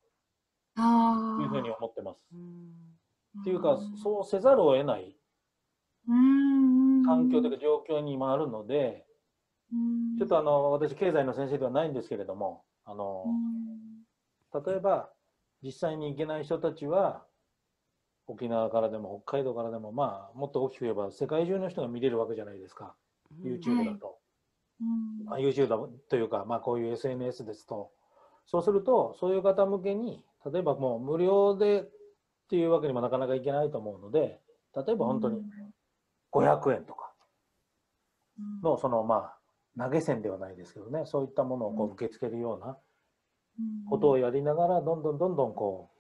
[1.42, 2.18] いうふうに思ってます。
[3.42, 5.16] っていうか、そうせざるを得ない
[7.06, 9.06] 環境というか状況に今あるので、
[10.18, 13.26] ちょっとあの、私、経済の先生ではないんですけれども、あの、
[14.66, 15.12] 例えば、
[15.62, 17.26] 実際に行けない人たちは、
[18.28, 22.96] 沖縄からでも北海道からでも、まあ、もっと大きく言えば、世界中の人が見れるわけじゃないですか、
[23.44, 24.17] YouTube だと。
[25.26, 25.78] まあ、YouTube だ
[26.10, 27.92] というか、まあ、こういう SNS ですと。
[28.46, 31.86] そうすると、そういう方向けに、例えばもう無料でっ
[32.50, 34.40] ていうわけにもなかなかいけないと思うので、
[34.76, 35.42] 例えば本当に
[36.32, 37.14] 500円とか
[38.64, 39.34] の、そのま
[39.78, 42.78] あ、投げ銭ではないですけどね、そういったものをこう受け付けるような
[43.90, 45.98] ことをやりながら、どんどんどんどんこう、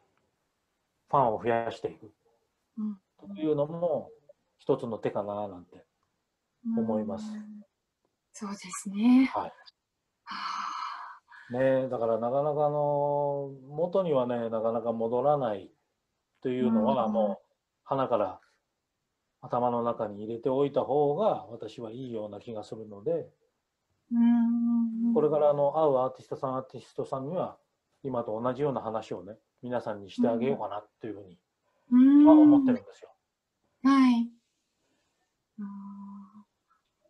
[1.09, 2.11] ファンを増やしていく。
[3.35, 4.11] というのも
[4.59, 5.83] 一つの手かななんて
[6.77, 7.25] 思います。
[8.39, 9.31] そうですね。
[9.33, 9.53] はい。
[11.53, 15.71] ねだからなかなかあの元にはねなかなか戻らない
[16.43, 17.45] というのはもう
[17.83, 18.39] 鼻から
[19.41, 23.27] 頭の中に入れておいた方が私はいいような気がするので
[25.15, 27.57] これからあの会うアーティストさんアーティストさんには
[28.03, 33.09] 今と同じような話をね皆さんにしてあげようかなというふうに、まあ、思ってるんですよ。
[33.83, 34.29] はい。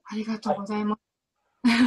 [0.09, 0.96] ありがとうございます。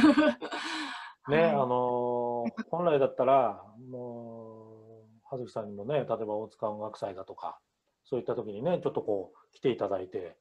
[1.29, 7.59] ね、あのー、本来だったら、もう、葉月さんにもね、例えば大塚音楽祭だとか、
[8.03, 10.37] そういった時にね、ちょっとこう、来ていただいて、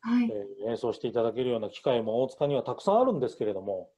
[0.00, 3.90] はい、えー、演奏していただけるような機会も大塚にはたくさんあるんですけれども、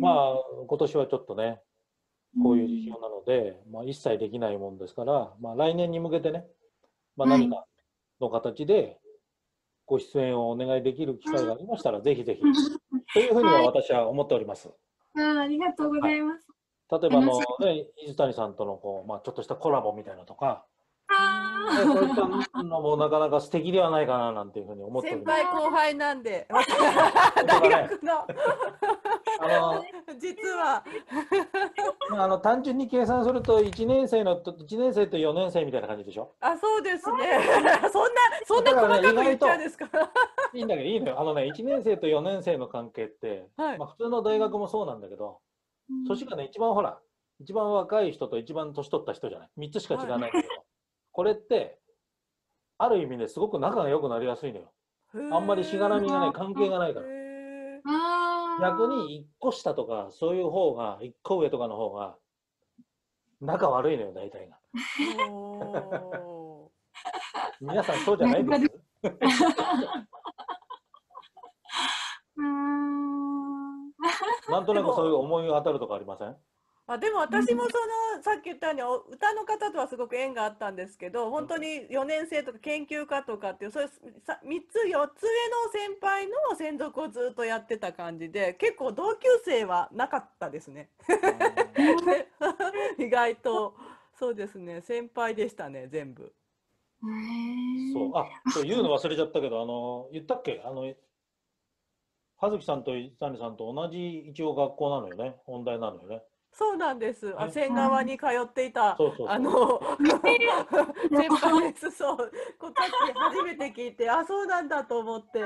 [0.00, 0.34] まあ、
[0.66, 1.60] 今年はちょっとね、
[2.42, 6.44] こういう事情なので、まあ、一切できないもんですから、まあ、来年に向けてね、
[7.16, 7.64] まあ、何か
[8.20, 8.98] の形で
[9.86, 12.40] ご出演をお願いできる機会がありましたら、ぜひぜひ、
[13.12, 14.70] というふうには私は思っております。
[15.16, 16.46] あありがとうございます。
[16.88, 20.66] はい、例えばあの、ね、水谷さんとのこう、まあ、ちょっとしたコラボみたいなとか、
[22.62, 25.10] のもなかなか素敵ではないかななんていうふうに思って。
[25.10, 26.46] 先輩後輩なんで、
[27.46, 28.20] 大学の。
[28.20, 28.26] あ
[29.48, 29.84] の
[30.18, 30.84] 実は。
[32.10, 36.34] まあ、あの単純に計算すると1年生の1年生と4年生みたいな感じでしょ？
[36.40, 37.40] あそうですね。
[37.92, 38.10] そんな
[38.44, 39.88] そんな細かく言っちゃうんですか、
[40.52, 41.20] いいんだけどいいのよ。
[41.20, 43.78] あのね1年生と4年生の関係って、はい。
[43.78, 45.40] まあ、普通の大学もそうなんだけど、
[46.08, 46.98] 年がね一番ほら
[47.40, 50.53] 一番若い人と一番年取った人じゃない？3つしか違わないんだけど、
[51.14, 51.78] これって
[52.76, 54.72] ある意味ねすごく仲が良くなりやすいのよ。
[55.32, 57.06] あんまりしがらみがない関係がないから。
[58.60, 62.16] 逆に1個下とかそういう方が1個上とかの方が
[63.40, 64.58] 仲悪いのよ大体が。
[67.60, 68.64] 皆さんそうじゃないです？
[74.50, 76.36] なんとなくそういう思いが当たるとかありません？
[76.86, 77.68] あでも私もそ
[78.16, 84.02] のさっき言ったように歌の方とはすごく縁があったんですけど本当に4年生とか研究家とかっていうそういう3つ4
[84.44, 84.50] つ
[84.90, 85.08] 上の
[85.72, 90.90] 先輩の専属をずっとやってた感じで結構同級生はなかったですね。
[92.98, 93.74] 意外と。
[94.12, 94.82] そうですね。
[94.82, 96.34] 先輩でしたね全部。
[97.94, 98.12] そう。
[98.14, 100.60] あそう言うの忘れちゃったけどあの言ったっけ？
[100.64, 100.92] あの
[102.36, 105.40] 葉月さんと伊谷さんと同じ一応学校なのよね。
[105.46, 106.22] 音大なのよね
[106.56, 107.34] そうなんです。
[107.36, 109.80] あ、仙川に通っていた、そうそうそうあの、
[111.10, 111.90] 先輩です。
[111.90, 115.42] そう、こさっき初めて聞いて、あ、そうなんだと思って。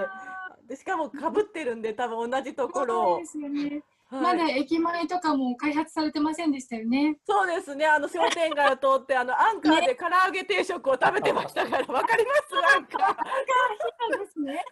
[0.66, 3.18] で、しかも被ってるんで、多分同じところを。
[3.20, 3.62] ですよね。
[3.64, 7.18] はいまだ駅前とかも開発されてませんでしたよね。
[7.26, 7.84] そうですね。
[7.86, 12.56] あの商店街を通って、あの アンカーで唐揚げ定食を食べてましたから、わかります？
[12.74, 13.14] アンカー。
[14.14, 14.64] そうですね。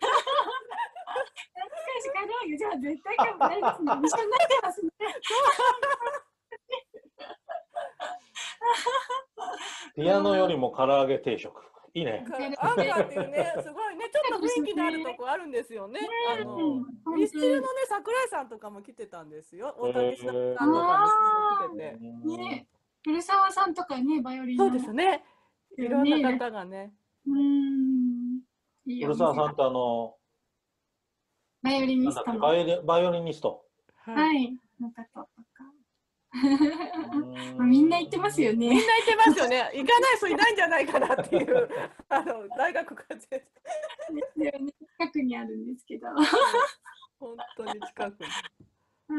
[1.53, 3.92] 懐かしい唐揚げじゃあ絶対今日ないですね。
[4.09, 4.90] 一緒になってますね。
[9.94, 11.62] ピアノよりも唐揚げ定食
[11.94, 12.26] いいね
[12.59, 16.00] アンカーっていうね、 すごいね、ちょっと雰囲気のあるとこあるんですよね。
[16.29, 16.85] あの、
[17.16, 19.74] ミスチルのね、桜井さんとかも来てたんですよ。
[19.79, 22.37] 大竹さんとかも来てて。
[22.37, 22.68] ね、
[23.02, 25.24] 古澤さんとかね、バイオリンそうのですね。
[25.79, 26.92] いろんな方がね。
[27.26, 27.31] う
[28.85, 30.16] 古店澤さんってあの、
[31.62, 32.40] バイオリニストの。
[32.40, 33.64] バイオリニスト。
[33.96, 34.12] は。
[34.12, 34.59] はいい。
[34.81, 35.20] の方と
[35.55, 35.64] か。
[37.64, 38.68] みんな言ってますよね。
[38.68, 39.70] みんな言ってますよね。
[39.75, 41.68] 行かない人いないんじゃないかなっていう、
[42.09, 43.46] あの、大学から全で
[44.35, 46.09] すよね近くにあるんですけど。
[46.09, 46.12] あ
[47.18, 48.27] 本当に近くに。
[49.11, 49.12] ー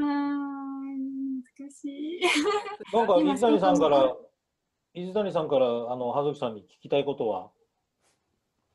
[1.59, 2.21] 難しい。
[2.93, 4.15] なんか今水谷さんから
[4.93, 7.51] 水谷さんから、あの、葉月さんに聞きたいことは？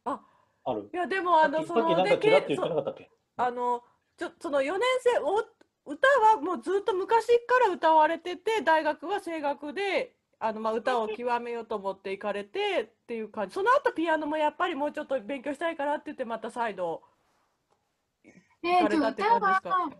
[0.04, 0.20] あ
[0.64, 0.88] ある？
[0.92, 3.10] いや、でも、あの、その、でんかちらっとけそ言ってなかったっけ？
[3.36, 3.82] あの、
[4.16, 5.42] ちょ、その4年生、お、
[5.84, 13.54] 歌はもうずっと昔から歌われてて、大学は声楽で、あの、まあ、歌を極めようと思って行かれてっていう感じ。
[13.54, 17.02] その後ピアノもやっぱりもうちょっと勉強したいからって言って、また再度。
[18.62, 19.68] 行かれたって歌感じですか？
[19.70, 19.90] は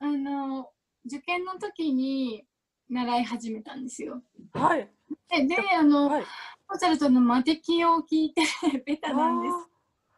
[0.00, 0.70] あの
[1.06, 2.44] 受験の時に
[2.88, 4.22] 習い始めたんですよ。
[4.52, 4.90] はい。
[5.28, 6.22] でであの、はい。
[6.68, 8.42] モーツァルトの魔敵を聞いて
[8.84, 9.69] ベタなんです。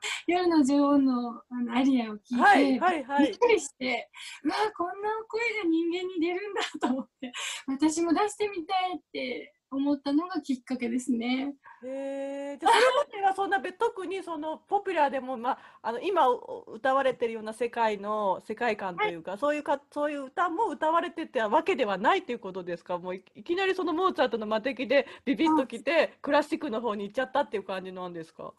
[0.27, 3.39] 夜の女王のあのアリアを聞いて、はい、はい、はいびっ。
[3.39, 4.09] くりして、
[4.45, 7.33] うわこんな声が人間に出るんだと思って、
[7.67, 11.55] 私も出してみたいって思ったのがきっかけですね。
[11.85, 22.99] へえ、じゃあそれまではそんなべ特にそのポピュラーでもまああの今お歌われてるような世界の世界観というか、そういうかそういう歌も歌われてたわけではないということですか？
[22.99, 28.53] もういいきなりそのモーツァルトの魔敵でビビッときてクラシックの方に行っちゃったっていう感じなんですか？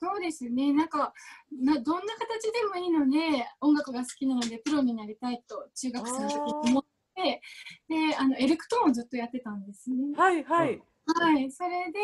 [0.00, 1.12] そうですね、なんか
[1.50, 6.84] などんな形でもいいので、音楽が好きなのでプロになりたいと中学生の時に思っ
[7.16, 7.40] て、
[7.88, 10.16] であのエレクトーンをずっとやってたんですね。
[10.16, 10.80] はいはい。
[11.14, 11.98] はい、それで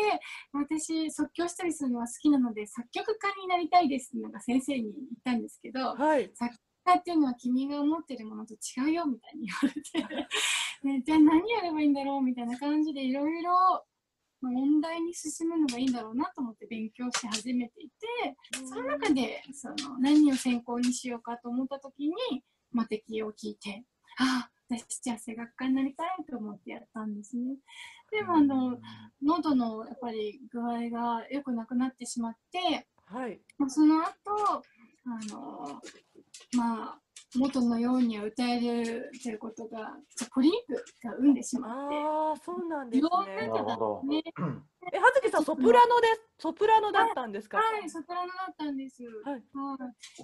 [0.51, 6.31] 私即興したりするのは好きなので作曲家になりたいですってなんか先生に言ったんですけど、はい。
[6.33, 10.27] 作曲家っていうのは君が思ってるものと違うよみたいに言われて、
[10.83, 13.85] ね、じゃあ何やればいいんだろうみたいな感じでいろいろ
[14.45, 18.35] 問題に進むのがいいんだろうなと思って勉強し始めていて
[18.67, 22.15] その中でその何を専攻にしようかと思った時に
[22.71, 23.83] 魔敵を聞いて
[24.17, 27.57] ああ私じゃあ声楽家になりたいと思ってやったんですね。
[28.11, 28.77] でもあの
[29.21, 33.39] 喉のやっぱり具合が良くなくなってしまってはい。
[33.57, 34.11] まあその後
[35.05, 35.81] あの
[36.53, 36.99] まあ
[37.35, 39.97] 元のようには歌えるということが
[40.31, 40.73] ポリープ
[41.07, 41.95] が生んでしまって。
[41.95, 43.33] ああそうなんですいろんね。
[44.17, 44.23] ね
[44.93, 46.07] え葉月さんソプラノで
[46.37, 47.57] ソプラノだったんですか？
[47.57, 49.33] はいソプラノだったんです、はい。
[49.33, 49.41] はい、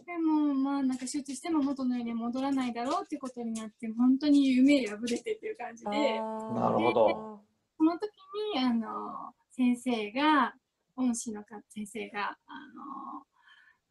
[0.05, 5.89] でもまあなんか手術しても元のように戻らないだろうってことになって本当に夢破れてっていう感じで。
[5.91, 7.41] なるほど。
[7.77, 8.09] その時
[8.55, 10.53] にあの先生が
[10.95, 12.53] 恩師のか先生があ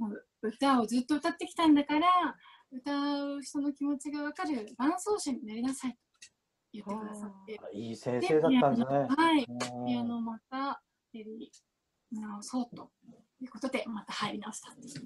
[0.01, 2.07] の歌をずっと歌ってきたんだから
[2.73, 2.93] 歌
[3.37, 5.99] う人の気持ちが分かる伴奏者になりなさいと
[6.73, 8.99] 言ってくださっていい先生だったんですね。
[9.09, 10.57] はいうんピアノをまた
[11.13, 11.51] やり
[12.13, 12.91] 直そうと
[13.41, 15.03] いうことでまた入り直したんです。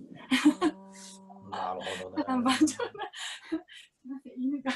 [1.51, 2.45] なるほどただね。
[4.37, 4.71] 犬が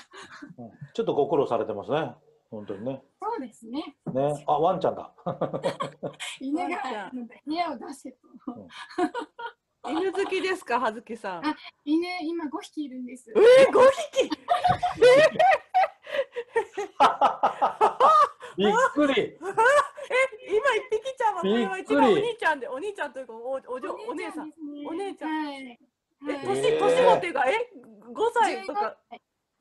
[0.56, 2.14] うんちょっとご苦労されてますね。
[2.50, 3.02] 本当にね。
[3.20, 4.44] そうですねね。
[4.46, 5.12] あ、ワンちゃんだ。
[6.40, 7.10] 犬が
[7.44, 8.18] 部屋を出せと
[9.90, 11.46] 犬好きですか葉月さん。
[11.46, 13.30] あ犬今5匹いるんです。
[13.30, 13.80] えー、五
[14.12, 14.30] 匹。
[18.58, 19.22] びっくり。
[19.30, 19.38] え、
[20.50, 24.52] 今一匹ちゃんはこれは一番お兄ちゃんで、お兄ちゃんというかおお嬢お姉さん。
[24.86, 25.62] お姉ちゃんはい。
[25.62, 25.72] え、は
[26.42, 27.70] い年えー年もっていうかえ、
[28.12, 28.96] 五歳とか。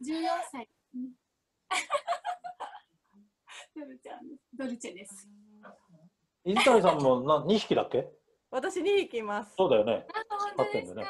[0.01, 0.67] 14歳。
[0.95, 1.11] うん
[3.75, 4.41] ドルちゃんです。
[4.53, 5.29] ドルチェです。
[6.43, 8.09] 水谷さんもな2匹だっけ？
[8.51, 9.53] 私二匹います。
[9.57, 10.05] そうだよね。
[10.13, 10.23] あ、
[10.55, 11.01] 本当ですか。
[11.01, 11.07] うん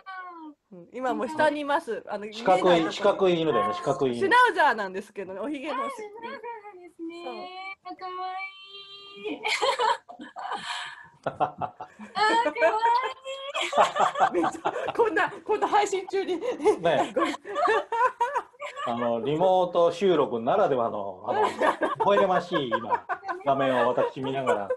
[0.94, 2.04] 今も下にいます。
[2.10, 3.36] あの四角い、四角い。
[3.36, 3.74] い犬だよね。
[3.74, 4.36] 四角い犬シュナ。
[4.52, 5.88] ウザーなんですけどね、おひげのあ、そう
[6.22, 6.32] なん
[6.82, 7.50] ですね。
[7.84, 8.12] あ、かわ
[9.30, 9.42] いい。
[11.24, 11.68] あ、かわ
[14.34, 16.38] めっちゃこんなこんな配信中に。
[16.38, 16.44] ね。
[18.86, 21.50] あのリモート収録ならではのあの微
[22.06, 23.06] 笑ましい今
[23.46, 24.70] 画面を私見ながら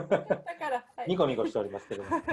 [0.00, 2.08] だから、はいニコニコしておりますけども。
[2.10, 2.24] 嬉し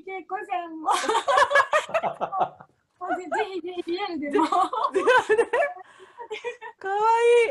[0.00, 0.90] い、けいこさんも。
[3.16, 4.46] ぜぜひぜひリアルでも。
[4.46, 4.68] かわ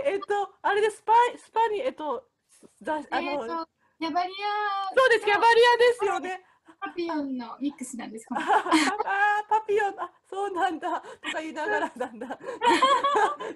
[0.06, 0.13] いい。
[0.13, 2.27] えっと、あれでスパイ、スパに、えっと、
[2.81, 3.69] だあえの、っと、
[4.00, 4.94] ヤバリア。
[4.96, 6.46] そうです、キャバリアですよね。
[6.82, 8.25] パピオンのミックスなんです。
[8.25, 11.02] これああ、パピオン、あ、そうなんだ。
[11.02, 12.27] とか言いながらなんだ。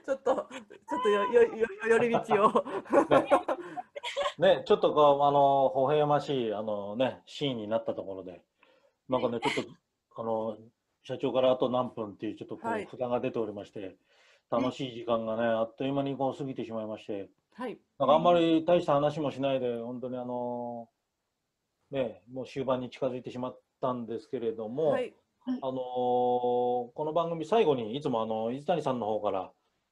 [0.05, 2.65] ちょっと、ちょっとよ、よ、よ、寄り道を。
[4.37, 8.41] ね、ちょっとこうあの微笑ましいあのねシーンになったところで、
[9.07, 10.57] なんかねちょっとあの
[11.03, 13.95] 社長からあと何分っていうちょっとこはいう札が出ておりまして、
[14.49, 17.77] 楽しい時間がねあっという間にこう過ぎてしまいまして、はい。
[17.99, 20.89] なんかあんまり大した話もしないで本当にあの
[21.93, 25.13] ね、もう終盤に近づいてしまったんですけれども、はい。
[25.45, 29.51] あのーこの番組最後にいつもあの水谷さんの方から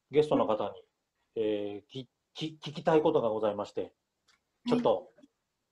[0.10, 0.82] ゲストの方に、
[1.36, 3.94] えーきき聞きたいことがございまして、
[4.68, 5.10] ちょっと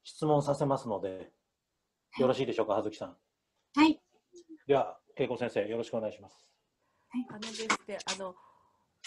[0.03, 1.31] 質問させますので、
[2.19, 3.17] よろしいでしょうか、葉月さん。
[3.75, 3.99] はい。
[4.67, 6.45] では、恵子先生、よろしくお願いします。
[7.29, 8.35] あのですね、あの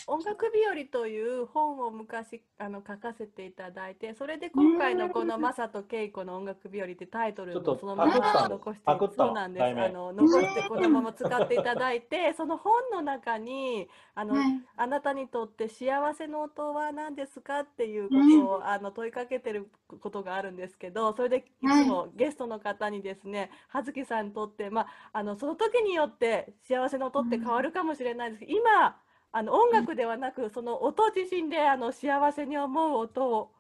[0.07, 8.85] 音楽日和という本を昔あの書かせていただいて、それで今回のこのマサとケイコの音楽日和ってタイトルちょっともそのまま残して
[9.17, 9.65] そうなんです。
[9.65, 14.61] あの残してこのまま使っていただいて、その本の中にあの、はい。
[14.77, 28.41] あなたにとって幸せの音は何ですかっていうことを、あの問いかけてることがあるんですけど、それでいつもゲストの方にですね、葉月さんにとって、まあ、あのその時によって幸せの音って変わるかもしれないです。
[28.41, 28.97] けど、今
[29.33, 33.51] あの音楽ではなく、その音自身であの幸せに思う音を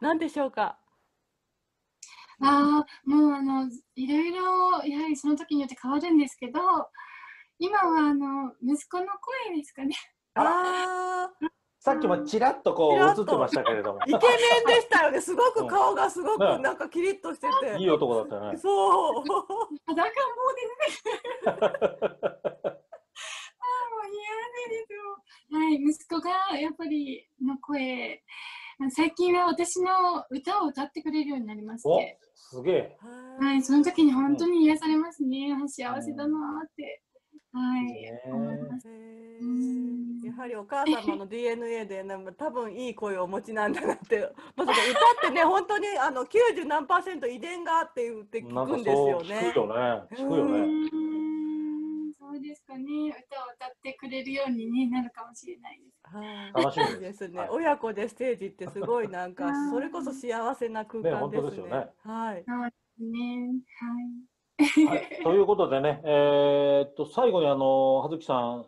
[0.00, 0.76] 何でしょうか？
[2.42, 6.60] ああ、もうあの、いろいろ、やはりその時によって変わるんですけど、
[7.58, 9.06] 今はあの、息子の
[9.46, 9.94] 声ですかね。
[10.34, 14.18] ああ、さっきもちらっとこう映ってましたけれども、イケメン
[14.66, 15.20] でしたよね。
[15.20, 17.78] すごく顔がすごくねなんかキリッとしてて。
[17.78, 18.58] いい男だったよね。
[18.58, 19.24] そう。
[19.86, 20.02] 裸も
[20.56, 21.02] です
[21.46, 22.76] ね。
[24.12, 25.00] 嫌ですよ。
[25.52, 28.22] はい、息子がやっぱりの声、
[28.90, 32.96] 最近は私の歌を歌ってくれるようになりましおて、すげえ。
[33.38, 35.52] はい、その時に本当に癒されますね。
[35.52, 37.02] あ幸せだなーって、
[37.52, 38.88] はいね、思います。
[40.26, 44.78] やはりお母様の DNA でなんか多分いい声をお持ちなんだなって、まさか
[45.20, 49.56] 歌ってね 本当にあの90何パーセント遺伝があって言って聞くんですそうよね聞く。
[49.56, 50.02] よね。
[50.12, 51.19] 聞くよね。
[52.40, 52.84] んそうですかね。
[52.84, 56.00] 歌を歌ってくれるように、ね、なるかもしれないです。
[56.02, 61.40] はい楽しみですいいですね、はい親子でステージってすごいなんかうん それこそ幸せな空ね間ですね。
[61.40, 62.44] 本当ですよねはい。
[63.02, 63.62] ね、
[64.58, 68.66] はい、 ということでね、えーっと最後にあの葉月さん、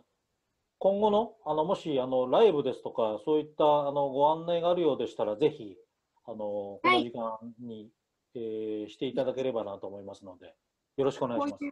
[0.79, 5.77] 今後のあのもしあのライブですとかそういったあのご案内があるようでしたらぜひ
[6.25, 7.89] あのこの時間に、
[8.35, 10.55] えーしていただければなと思いますので
[10.97, 11.63] よろしくお願いします。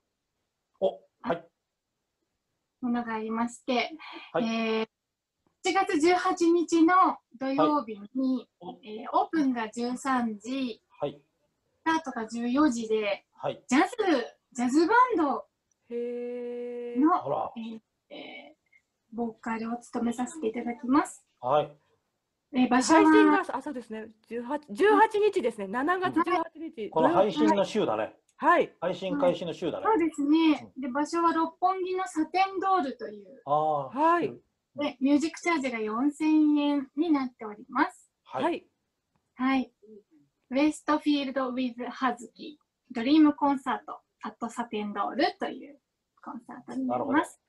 [0.80, 1.51] おはい
[2.82, 3.92] ものがありまして、
[4.34, 4.46] はい。
[4.46, 4.88] えー
[5.64, 6.96] 7月18日の
[7.40, 11.22] 土曜日に、おえーオープンが13時、はい。
[11.78, 13.64] スタートが14時で、はい。
[13.68, 13.88] ジャズ、
[14.54, 15.46] ジャズバンド
[15.92, 17.00] へえ。
[17.00, 17.80] の、えー
[18.10, 18.62] えー
[19.14, 21.24] ボーカルを務めさせていただきます。
[21.42, 21.72] はい。
[22.54, 24.08] えー場所配信はがあそうですね。
[24.30, 25.66] 18 18日ですね。
[25.66, 26.24] 7月18
[26.76, 26.90] 日。
[26.90, 28.74] この配信の週だねはい。
[28.82, 30.72] 配信開始の週だねそうですね。
[30.76, 34.34] で、場所は六本木のサテンドールという、ああはい
[34.76, 38.10] でミュージックチャージが4000円になっております。
[38.24, 38.66] はい、はい。
[39.36, 39.72] はい。
[40.50, 42.58] ウェストフィールド・ウィズ・ハズキ
[42.90, 45.80] ドリームコンサート、アット・サテンドールという
[46.24, 47.40] コンサートになります。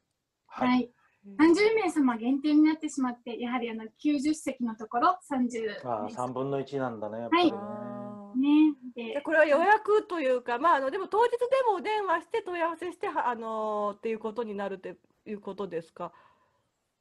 [0.47, 0.91] はいはい。
[1.39, 8.02] 30名様限定になってしまって、やはりあの90席のところ30ああ名3分の1なんだねやっぱりね、あー
[8.35, 8.75] ね。
[8.95, 16.13] で、でこれは予約というか、まあ、あのでも当日でもお電話して問い合わせして、はあのーっていうことになるっていうことですか？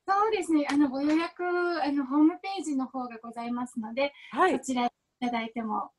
[0.08, 0.68] そうですね。
[0.70, 4.54] あの、ご予約、あの、ホームページの方がございますので、はい。
[4.54, 5.92] こちらいただいても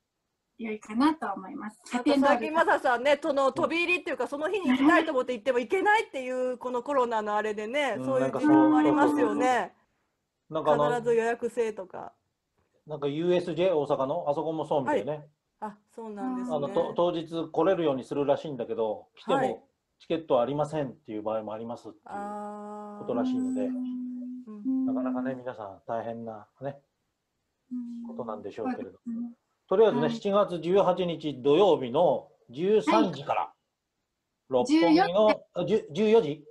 [0.58, 1.78] 良いかなと思います。
[1.94, 9.72] あと最近マサさんね、その飛び入りっていうか、その日に行きたいと思って行っても行けないっていう、このコロナのあれでね、うんそういう事情もありますよね。
[10.48, 10.64] 必
[11.02, 12.12] ず予約制とか。
[12.92, 14.26] なんか USJ 大阪の？
[14.28, 15.26] あそこもそうみたいね、
[15.60, 16.74] あ、そうなんですあのね。
[16.74, 19.48] と当日来れるようにするらしいんだけど来てはい。
[19.48, 19.64] も
[19.98, 24.84] チケットありませんっていう場合もありますっていうあことらしいのでうん。
[24.84, 26.76] なかなかね皆さん大変なね
[28.06, 28.98] ことなんでしょうけれど。
[29.06, 29.32] うん。
[29.66, 30.10] とりあえずね、はい。
[30.12, 33.52] 7月18日土曜日の13時から、
[34.50, 36.44] 六本木のあ10 14時？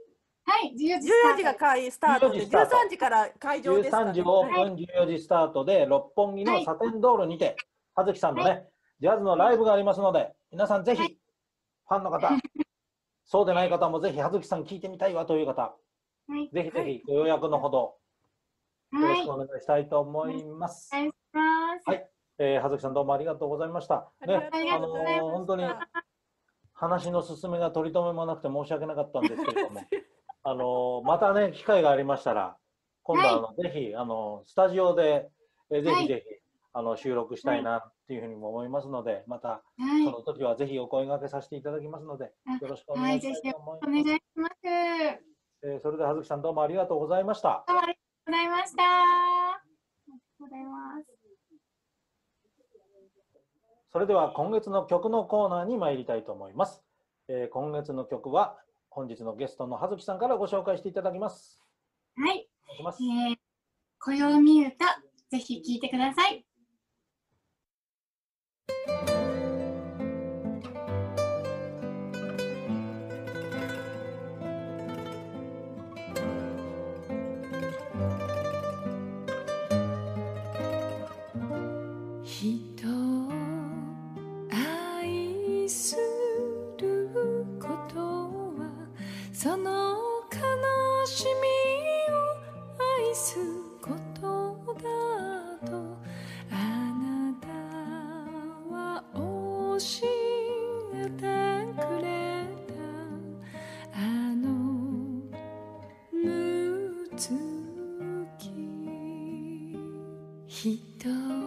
[0.43, 2.31] はい、14時14時が開スタート。
[2.31, 2.75] で、14時スタート。
[2.75, 4.25] 13時から会場ですか13時ね。
[4.27, 4.69] オーはい。
[4.69, 6.59] プン、14時スタートで、六本木はい。
[6.59, 7.55] のサテンドールにて、
[7.95, 8.61] 葉月さんのね、は
[8.99, 11.17] ジャズのライブがありますので、皆さんぜひ、はい。
[11.87, 12.29] ファンの方、
[13.25, 15.61] そうでない方もぜひ、葉月さん聞いてみたいわという方、
[16.27, 17.97] はい、ぜひぜひご予約のほど、
[18.93, 20.89] よろはい、しくお願いしたいと思います。
[20.93, 21.89] お願いします。
[21.89, 22.09] はい。
[22.39, 24.11] えー葉月さんどうもありがとうございました。
[24.19, 24.75] ありがとうございました。
[24.75, 25.63] あのー本当に
[26.73, 29.81] 話の進めが取り留めもなくて申し訳なかったんですけれども、
[30.43, 32.57] あのまたね機会がありましたら
[33.03, 35.29] 今度はあの、はい、ぜひあのスタジオで
[35.73, 36.35] えぜひぜひ、
[36.73, 42.25] あの収録したいなっていうふうにも思いますので、またその時はぜひお声掛けさせていただきますので、
[42.61, 43.41] よろしくお願いします。
[43.87, 44.53] お願いします。
[45.63, 47.63] えー、それでは葉月さんどうもありがとうございました。
[47.67, 48.83] どうもありがとうございました。
[48.83, 49.61] あ
[50.07, 51.05] りがとうございます。
[53.93, 56.81] それでは今月の曲のコーナーに参りたいと思います。
[57.27, 58.57] えー、今月の曲は
[58.91, 61.61] 本日のゲストの葉月さんからご紹介していただきます。
[62.17, 62.49] はい。
[62.73, 63.01] いきます。
[63.01, 63.37] えー、
[63.97, 64.85] 暦歌、
[65.31, 66.45] ぜひ聞いてください。
[89.41, 89.97] その
[90.31, 90.37] 悲
[91.07, 91.31] しみ
[92.13, 92.15] を
[93.07, 93.37] 愛す
[93.81, 94.21] こと
[94.75, 95.97] だと
[96.51, 96.53] あ
[96.93, 97.47] なた
[98.71, 101.21] は教えて
[101.73, 102.73] くれた
[103.95, 103.99] あ
[104.35, 104.45] の
[106.13, 107.29] むつ
[108.37, 108.51] き
[110.45, 111.40] 人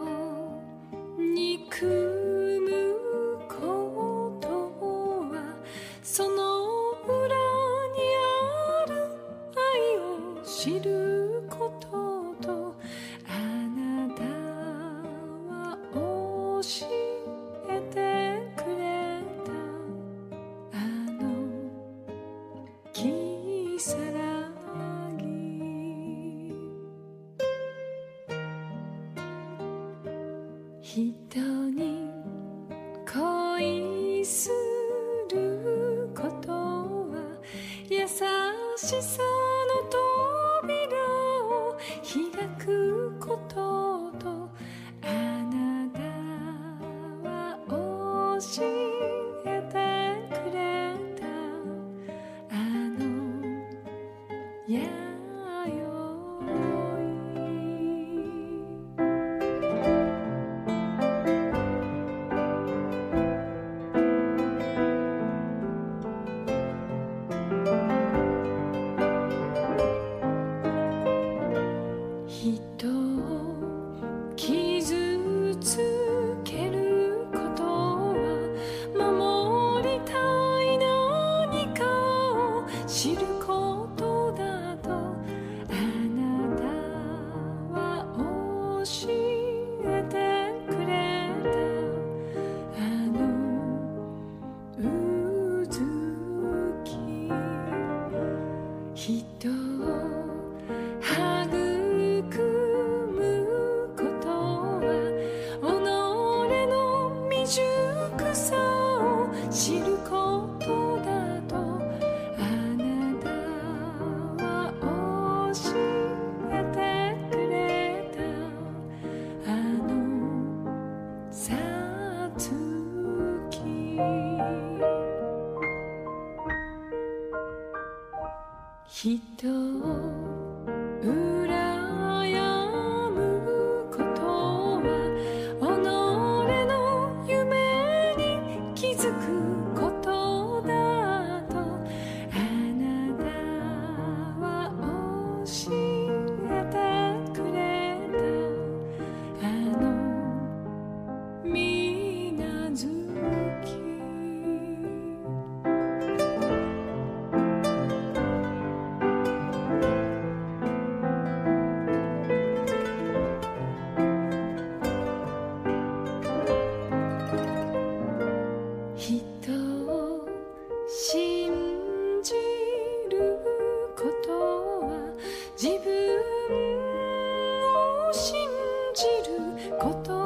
[179.71, 180.24] こと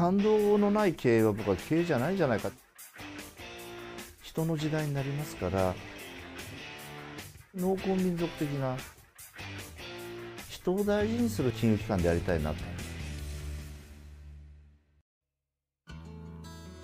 [0.00, 2.50] 感動のない経営は僕は経営じゃないんじゃないか。
[4.22, 5.74] 人の時代になりますから
[7.54, 8.78] 農耕民族的な
[10.48, 12.56] 人を大事にする金融機関でありたいなと。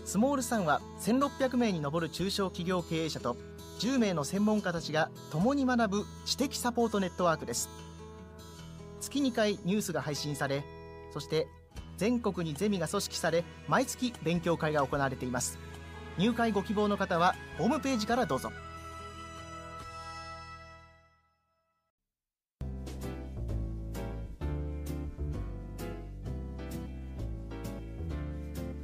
[0.04, 3.38] スモールさんは1600名に上る中小企業経営者と
[3.78, 7.70] 10名の専門家たちが共に学ぶ知的サポートネットワークです。
[9.00, 10.62] 月2回ニュースが配信され
[11.14, 11.46] そして
[11.96, 15.58] 全国にゼミが組織され毎月勉強会が行われています。
[16.18, 18.50] 入会ご希望の方はホームページからどうぞ。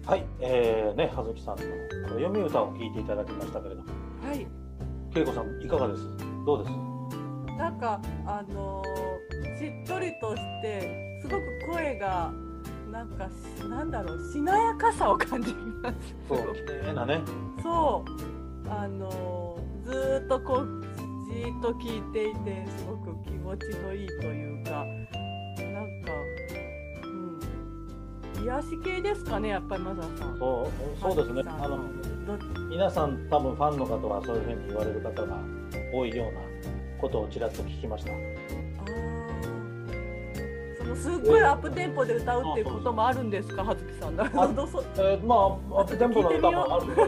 [0.05, 1.63] はい、えー、ね、葉月さんの
[2.09, 3.89] 読み歌を聞いていただきましたけれども、
[4.23, 4.47] はい。
[5.15, 6.03] 恵子さんいかがです？
[6.45, 6.71] どうです？
[7.57, 9.23] なんかあのー
[9.59, 11.43] しっとりとしてすごく
[11.73, 12.33] 声が
[12.93, 13.27] なんか
[13.59, 15.97] しなんだろうしなやかさを感じます。
[16.29, 17.23] そう、綺麗なね。
[17.63, 20.85] そうあのーずーっとこう
[21.33, 26.13] じーっと聞いていてすごく気持ちのいいというかなんか、
[28.37, 30.39] うん、癒し系ですかねやっぱりマザーさん。
[30.39, 31.43] そう、そうですね。
[31.47, 31.79] あの
[32.27, 32.39] ど
[32.71, 35.39] 皆さん多分ファンの方はそういうふうに言われる方が
[35.93, 36.41] 多いような
[37.01, 38.13] ことをちらっと聞きました。
[40.97, 44.17] そのすっごいアップテンポで歌うっていうこともあるんですか葉月さん。
[44.17, 47.03] まあアップテンポの歌もあるんで。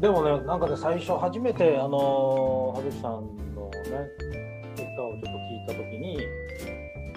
[0.00, 3.12] でもね、なんかね、最初初めて、あのー、葉月さん
[3.54, 4.08] のね、
[4.74, 6.18] 歌をちょっと聞いたときに、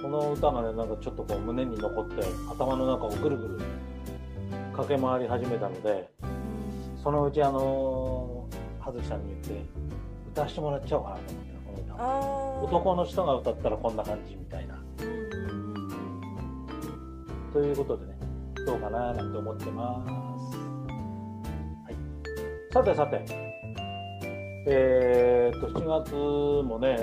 [0.02, 3.60] この歌がね、なんかちょっとこう胸に残って、頭の中をぐるぐる
[4.76, 6.10] 駆け回り始めたので、
[7.02, 9.66] そのうち、あのー、葉月さんに言って、
[10.32, 11.53] 歌わせてもらっちゃおうかなと思って。
[12.64, 14.76] 男の人が歌ったらこんな感じみたいな。
[17.52, 18.18] ということでね、
[18.66, 20.58] どうかななんて思ってます。
[21.86, 21.96] はい、
[22.74, 23.24] さてさて、
[24.66, 26.96] えー、っと、7月もね、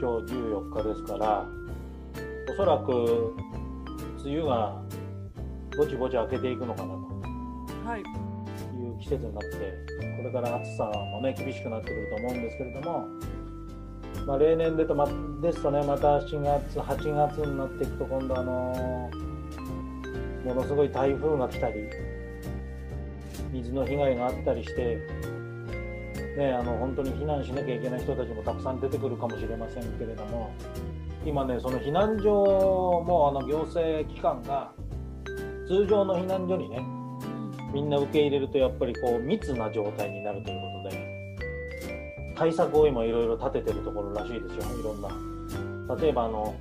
[0.00, 1.44] 今日14日ですから、
[2.50, 3.34] おそらく
[4.24, 4.80] 梅雨が
[5.76, 7.12] ぼちぼち明けていくのかなと
[7.84, 8.00] はい。
[8.00, 8.04] い
[8.88, 9.58] う季節になって、
[10.16, 13.06] これから暑さもね、厳しくなってくると思うんですけれども、
[14.26, 15.06] まあ、例年でと、ま、
[15.40, 19.10] ですとね、また7月、8月になっていくと、今度、あの
[20.44, 21.88] ものすごい台風が来たり、
[23.52, 24.98] 水の被害があったりして、
[26.36, 30.52] ね、あの本当に避難しなきゃいけない人たちもたくさん出てくるかもしれませんけれども、
[31.24, 34.72] 今ね、その避難所もあの行政機関が
[35.68, 36.82] 通常の避難所にね、
[37.72, 40.71] みんな受け入れるとやっぱりこう密な状態になるということで、
[42.34, 45.96] 対策を今いろいろ立ててるところらしいですよ、いろんな。
[45.96, 46.54] 例えばあの、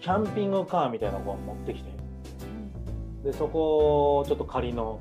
[0.00, 1.90] キャンピングカーみたいなのを持ってきて、
[3.24, 5.00] で、そこをちょっと仮の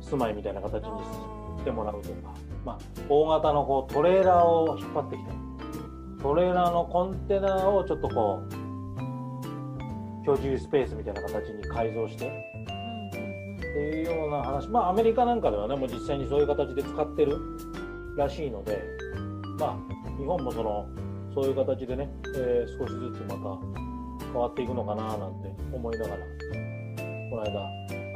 [0.00, 1.00] 住まいみたいな形に
[1.58, 2.78] してもらうとか、まあ、
[3.08, 5.44] 大型のこうトレーラーを引っ張ってきて。
[6.24, 12.28] トレーラーのコンテナをちょっとこう居住スペースみたいな形に改造して。
[13.58, 14.66] っていうような話。
[14.70, 17.36] まあアメリカなんかではねもう実際にそういう形で使ってる
[18.16, 18.82] らしいので
[19.58, 19.76] まあ
[20.18, 20.88] 日本もその
[21.34, 23.84] そういう形でね、えー少しずつまた
[24.32, 26.16] 変わっていくのかななんて思いながら
[27.30, 27.60] この間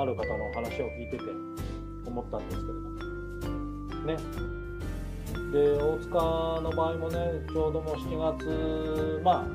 [0.00, 1.24] ある方の話を聞いてて
[2.06, 2.98] 思ったんですけれども。
[4.06, 4.16] ね。
[5.52, 6.14] で大塚
[6.62, 7.16] の場合もね
[7.48, 9.46] ちょうどもう7月まあ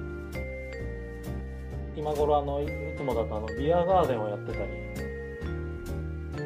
[1.96, 2.68] 今頃あのいい
[2.98, 4.84] つもだとあのビアガーデンをやってたり。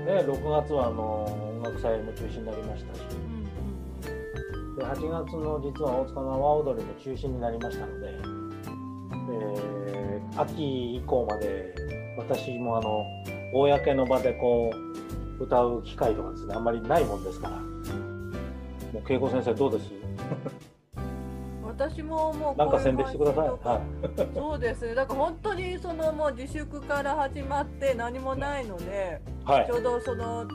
[0.05, 3.06] で6月はあの音楽祭も中止になりましたし。
[4.77, 9.97] で8月の実は大塚の阿波踊りも中止になりましたので、えー
[10.37, 11.73] 秋以降まで
[12.17, 13.03] 私もあの
[13.53, 14.71] 公の場でこ
[15.39, 17.57] う歌う機会とかですねあんまりないもんですから。
[17.57, 19.91] もう恵子先生どうです？
[21.65, 23.81] 私ももうなんか宣伝してください、は
[24.25, 24.95] い、 そうですね。
[24.95, 29.65] だから本当にそのもう自粛から始まって何もないので、はい。
[29.65, 30.45] ちょうどその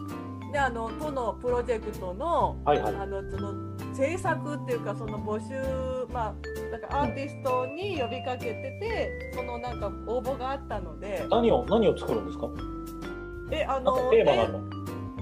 [0.52, 2.94] ねあの都のプロジェクトの、はいはい。
[2.94, 6.34] あのその制作っていうかその募集まあ
[6.70, 12.48] なんかアーティストに呼びかけてて、そのなんか応募があったので、何を何を作るんですか？
[13.50, 14.60] えあのテーマがあるの？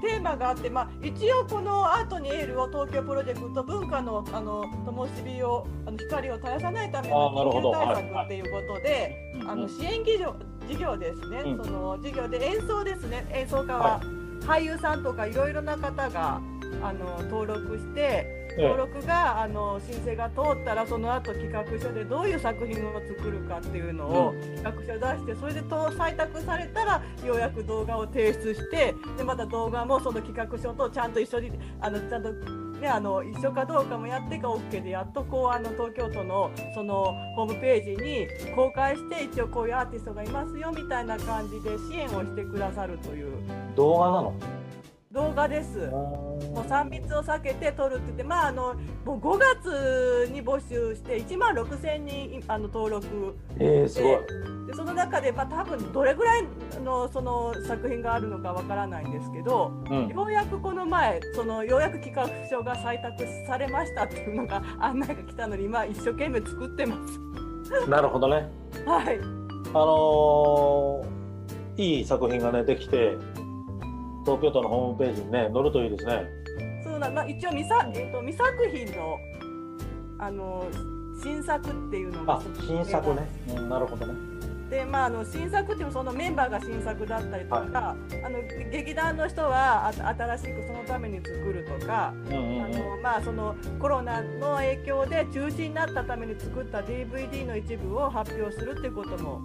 [0.00, 10.34] テーマがあって、まあ、一応このアートにエールを東京プロジェクト文化のあの灯火をあの光を絶やさないための緊急対はい策っていうことで、あの支援事業
[10.66, 11.64] 事業ですね、うん。
[11.64, 13.26] その事業で演奏ですね。
[13.34, 14.00] 演奏家は
[14.42, 16.40] 俳優さんとかいろいろな方が
[16.82, 18.39] あの登録して。
[18.60, 32.60] ええ登録があの申請が通ったらその後企画書でどういう作品を作るかっていうのを企画書出してそれでと採択されたらようやく動画を提出してでまた動画もその企画書とちゃんと一緒にあのちゃんと。
[32.80, 43.34] ね、あの一緒かどうかもやってか OK でやっとこうあの東京都のそのホームページに公開して一応こういうアーティストがいますよみたいな感じで支援をしてくださるという
[43.76, 44.59] 動画なの？
[45.12, 45.88] 動画です。
[45.88, 53.36] もう3密を避けて撮るって言って、まあ、あのもう5月に募集して1万6000人あの登録。
[53.58, 54.66] えー、すごい。
[54.68, 56.44] でその中で、まあ、多分どれぐらい
[56.84, 60.08] のその作品があるのかわからないんですけど、うん。
[60.10, 66.96] ようやくこの前そのようやく企画書が採択されましたっていうのが 案内が来たのに今一生懸命作ってま
[67.74, 67.90] す。
[67.90, 68.48] なるほどね。
[68.86, 69.18] はい。
[69.18, 71.20] あのー
[71.80, 73.16] いい作品がねできて
[74.24, 76.26] 東京都のホームページにね載るといいですね。
[76.84, 79.18] そうな、まあ、一応未作,、えっと未作品の
[80.18, 80.66] あの
[81.22, 84.30] 新作っていうのがあ新作ね、うん、なるほどね。
[84.70, 88.40] でまあ、あの新作っていうそのメンバーが新作だったりとか、あの
[88.70, 99.40] 劇団の人はあ新しくそのために作るとか、あのまあ、そのコロナの影響で中止になったために作った DVD の一部を発表するってことも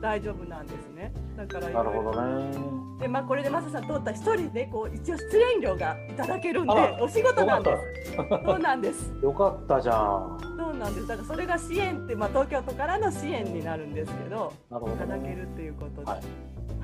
[0.00, 1.12] 大丈夫なんですね。
[1.36, 2.58] だからないるほどね
[3.00, 8.44] で、まあ、これでマサさん通った一人でこう一応出演料がいただけるんでお仕事なんでよす。
[8.44, 9.12] そうなんです。
[9.22, 11.06] よかった じゃんそうなんです。
[11.06, 16.10] だからそれが支援って、まあ、東京都からの支援になるんですけど、なるほどねいただけるっていうことで。
[16.10, 16.20] はい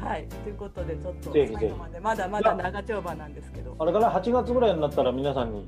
[0.02, 3.76] はい、ということでちょっと最後までまだまだ長丁場なんですけど。
[3.78, 5.64] あれから8月ぐらいになったら皆さんに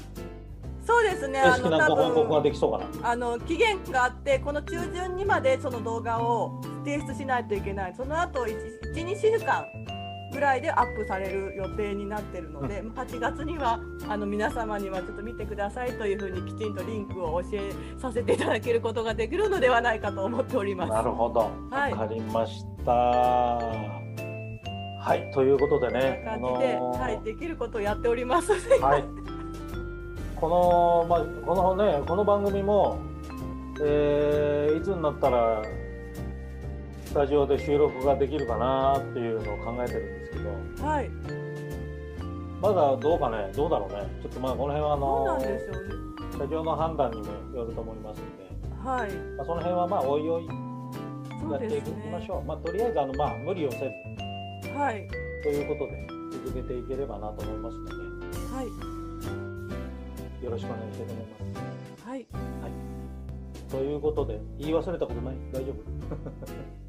[0.84, 1.40] そうですね。
[1.40, 7.94] 正式なご報告が多分あの期限があってこの中旬にまでその動画を提出しないといけない。
[7.96, 9.66] その後1 12週間
[10.32, 13.78] ぐらいでアップされる予定になってるので、8月には
[14.08, 20.92] あの皆様にはちょっと見てくださいというふうにきちんとリンクを教えさせていただけることができるのではないかと思っております。
[20.92, 24.00] なるほどわ、はいかりましたは
[25.16, 28.52] いということでね感じで、あのーはい、できることをやっております。
[28.80, 29.04] はい。
[30.36, 32.98] この、まあ、このね、この番組も、
[33.80, 35.62] えーいつになったら、
[37.14, 41.08] スタジオで収録ができるかなっていうのを考えてるんですけど、はい、
[42.60, 44.00] まだどうかね、どうだろうね？
[44.20, 45.60] ちょっとまあ、この辺は、あの、ね。
[46.32, 48.50] スタジオの判断にもよると思いますので、
[48.84, 50.46] はい、まあ、その辺はまあ、おいおい
[51.52, 51.90] やっていき。
[52.10, 52.42] ましょう。
[52.42, 53.84] まあ、とりあえず、あの、まあ、無理をせず、
[54.76, 55.08] はい、
[55.44, 56.08] ということで、
[56.44, 57.92] 続けていければなと思いますので、
[58.56, 58.62] は
[60.42, 61.36] い、よろしくお願いしたいと思いま
[62.02, 62.08] す。
[62.08, 62.26] はい。
[63.74, 65.34] ということで、言い忘れたことない？
[65.52, 65.72] 大丈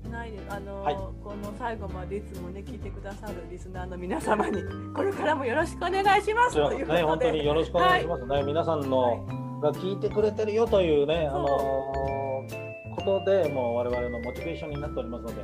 [0.04, 0.10] 夫？
[0.10, 0.46] ないです。
[0.50, 0.96] あの、はい。
[0.96, 4.62] この最後までいつもね聞いてくださるリスナーの皆様に
[4.94, 8.26] これからもよろしくお願いしますということで、ね、本当によろしくお願いします。
[8.28, 8.44] ね。
[8.44, 9.26] 皆さんの
[9.62, 12.66] が聞いてくれてるよというね、あのー
[12.96, 15.44] ことで、もう我々のモチベーションになっておりますので、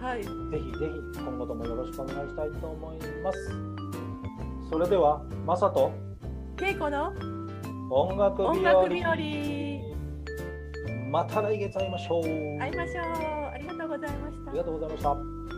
[0.00, 0.30] はい、ぜひ
[0.78, 3.38] ぜひ今後ともよろしくお願いしたいと思います。
[4.70, 5.92] それでは、マサと
[6.56, 7.14] 稽古の
[7.90, 8.78] 音楽日和。
[8.80, 9.14] 音楽日和
[11.10, 12.22] また来月会いましょう。
[12.22, 13.04] 会いましょう。
[13.52, 14.50] ありがとうございました。
[14.50, 15.57] ありがとうございました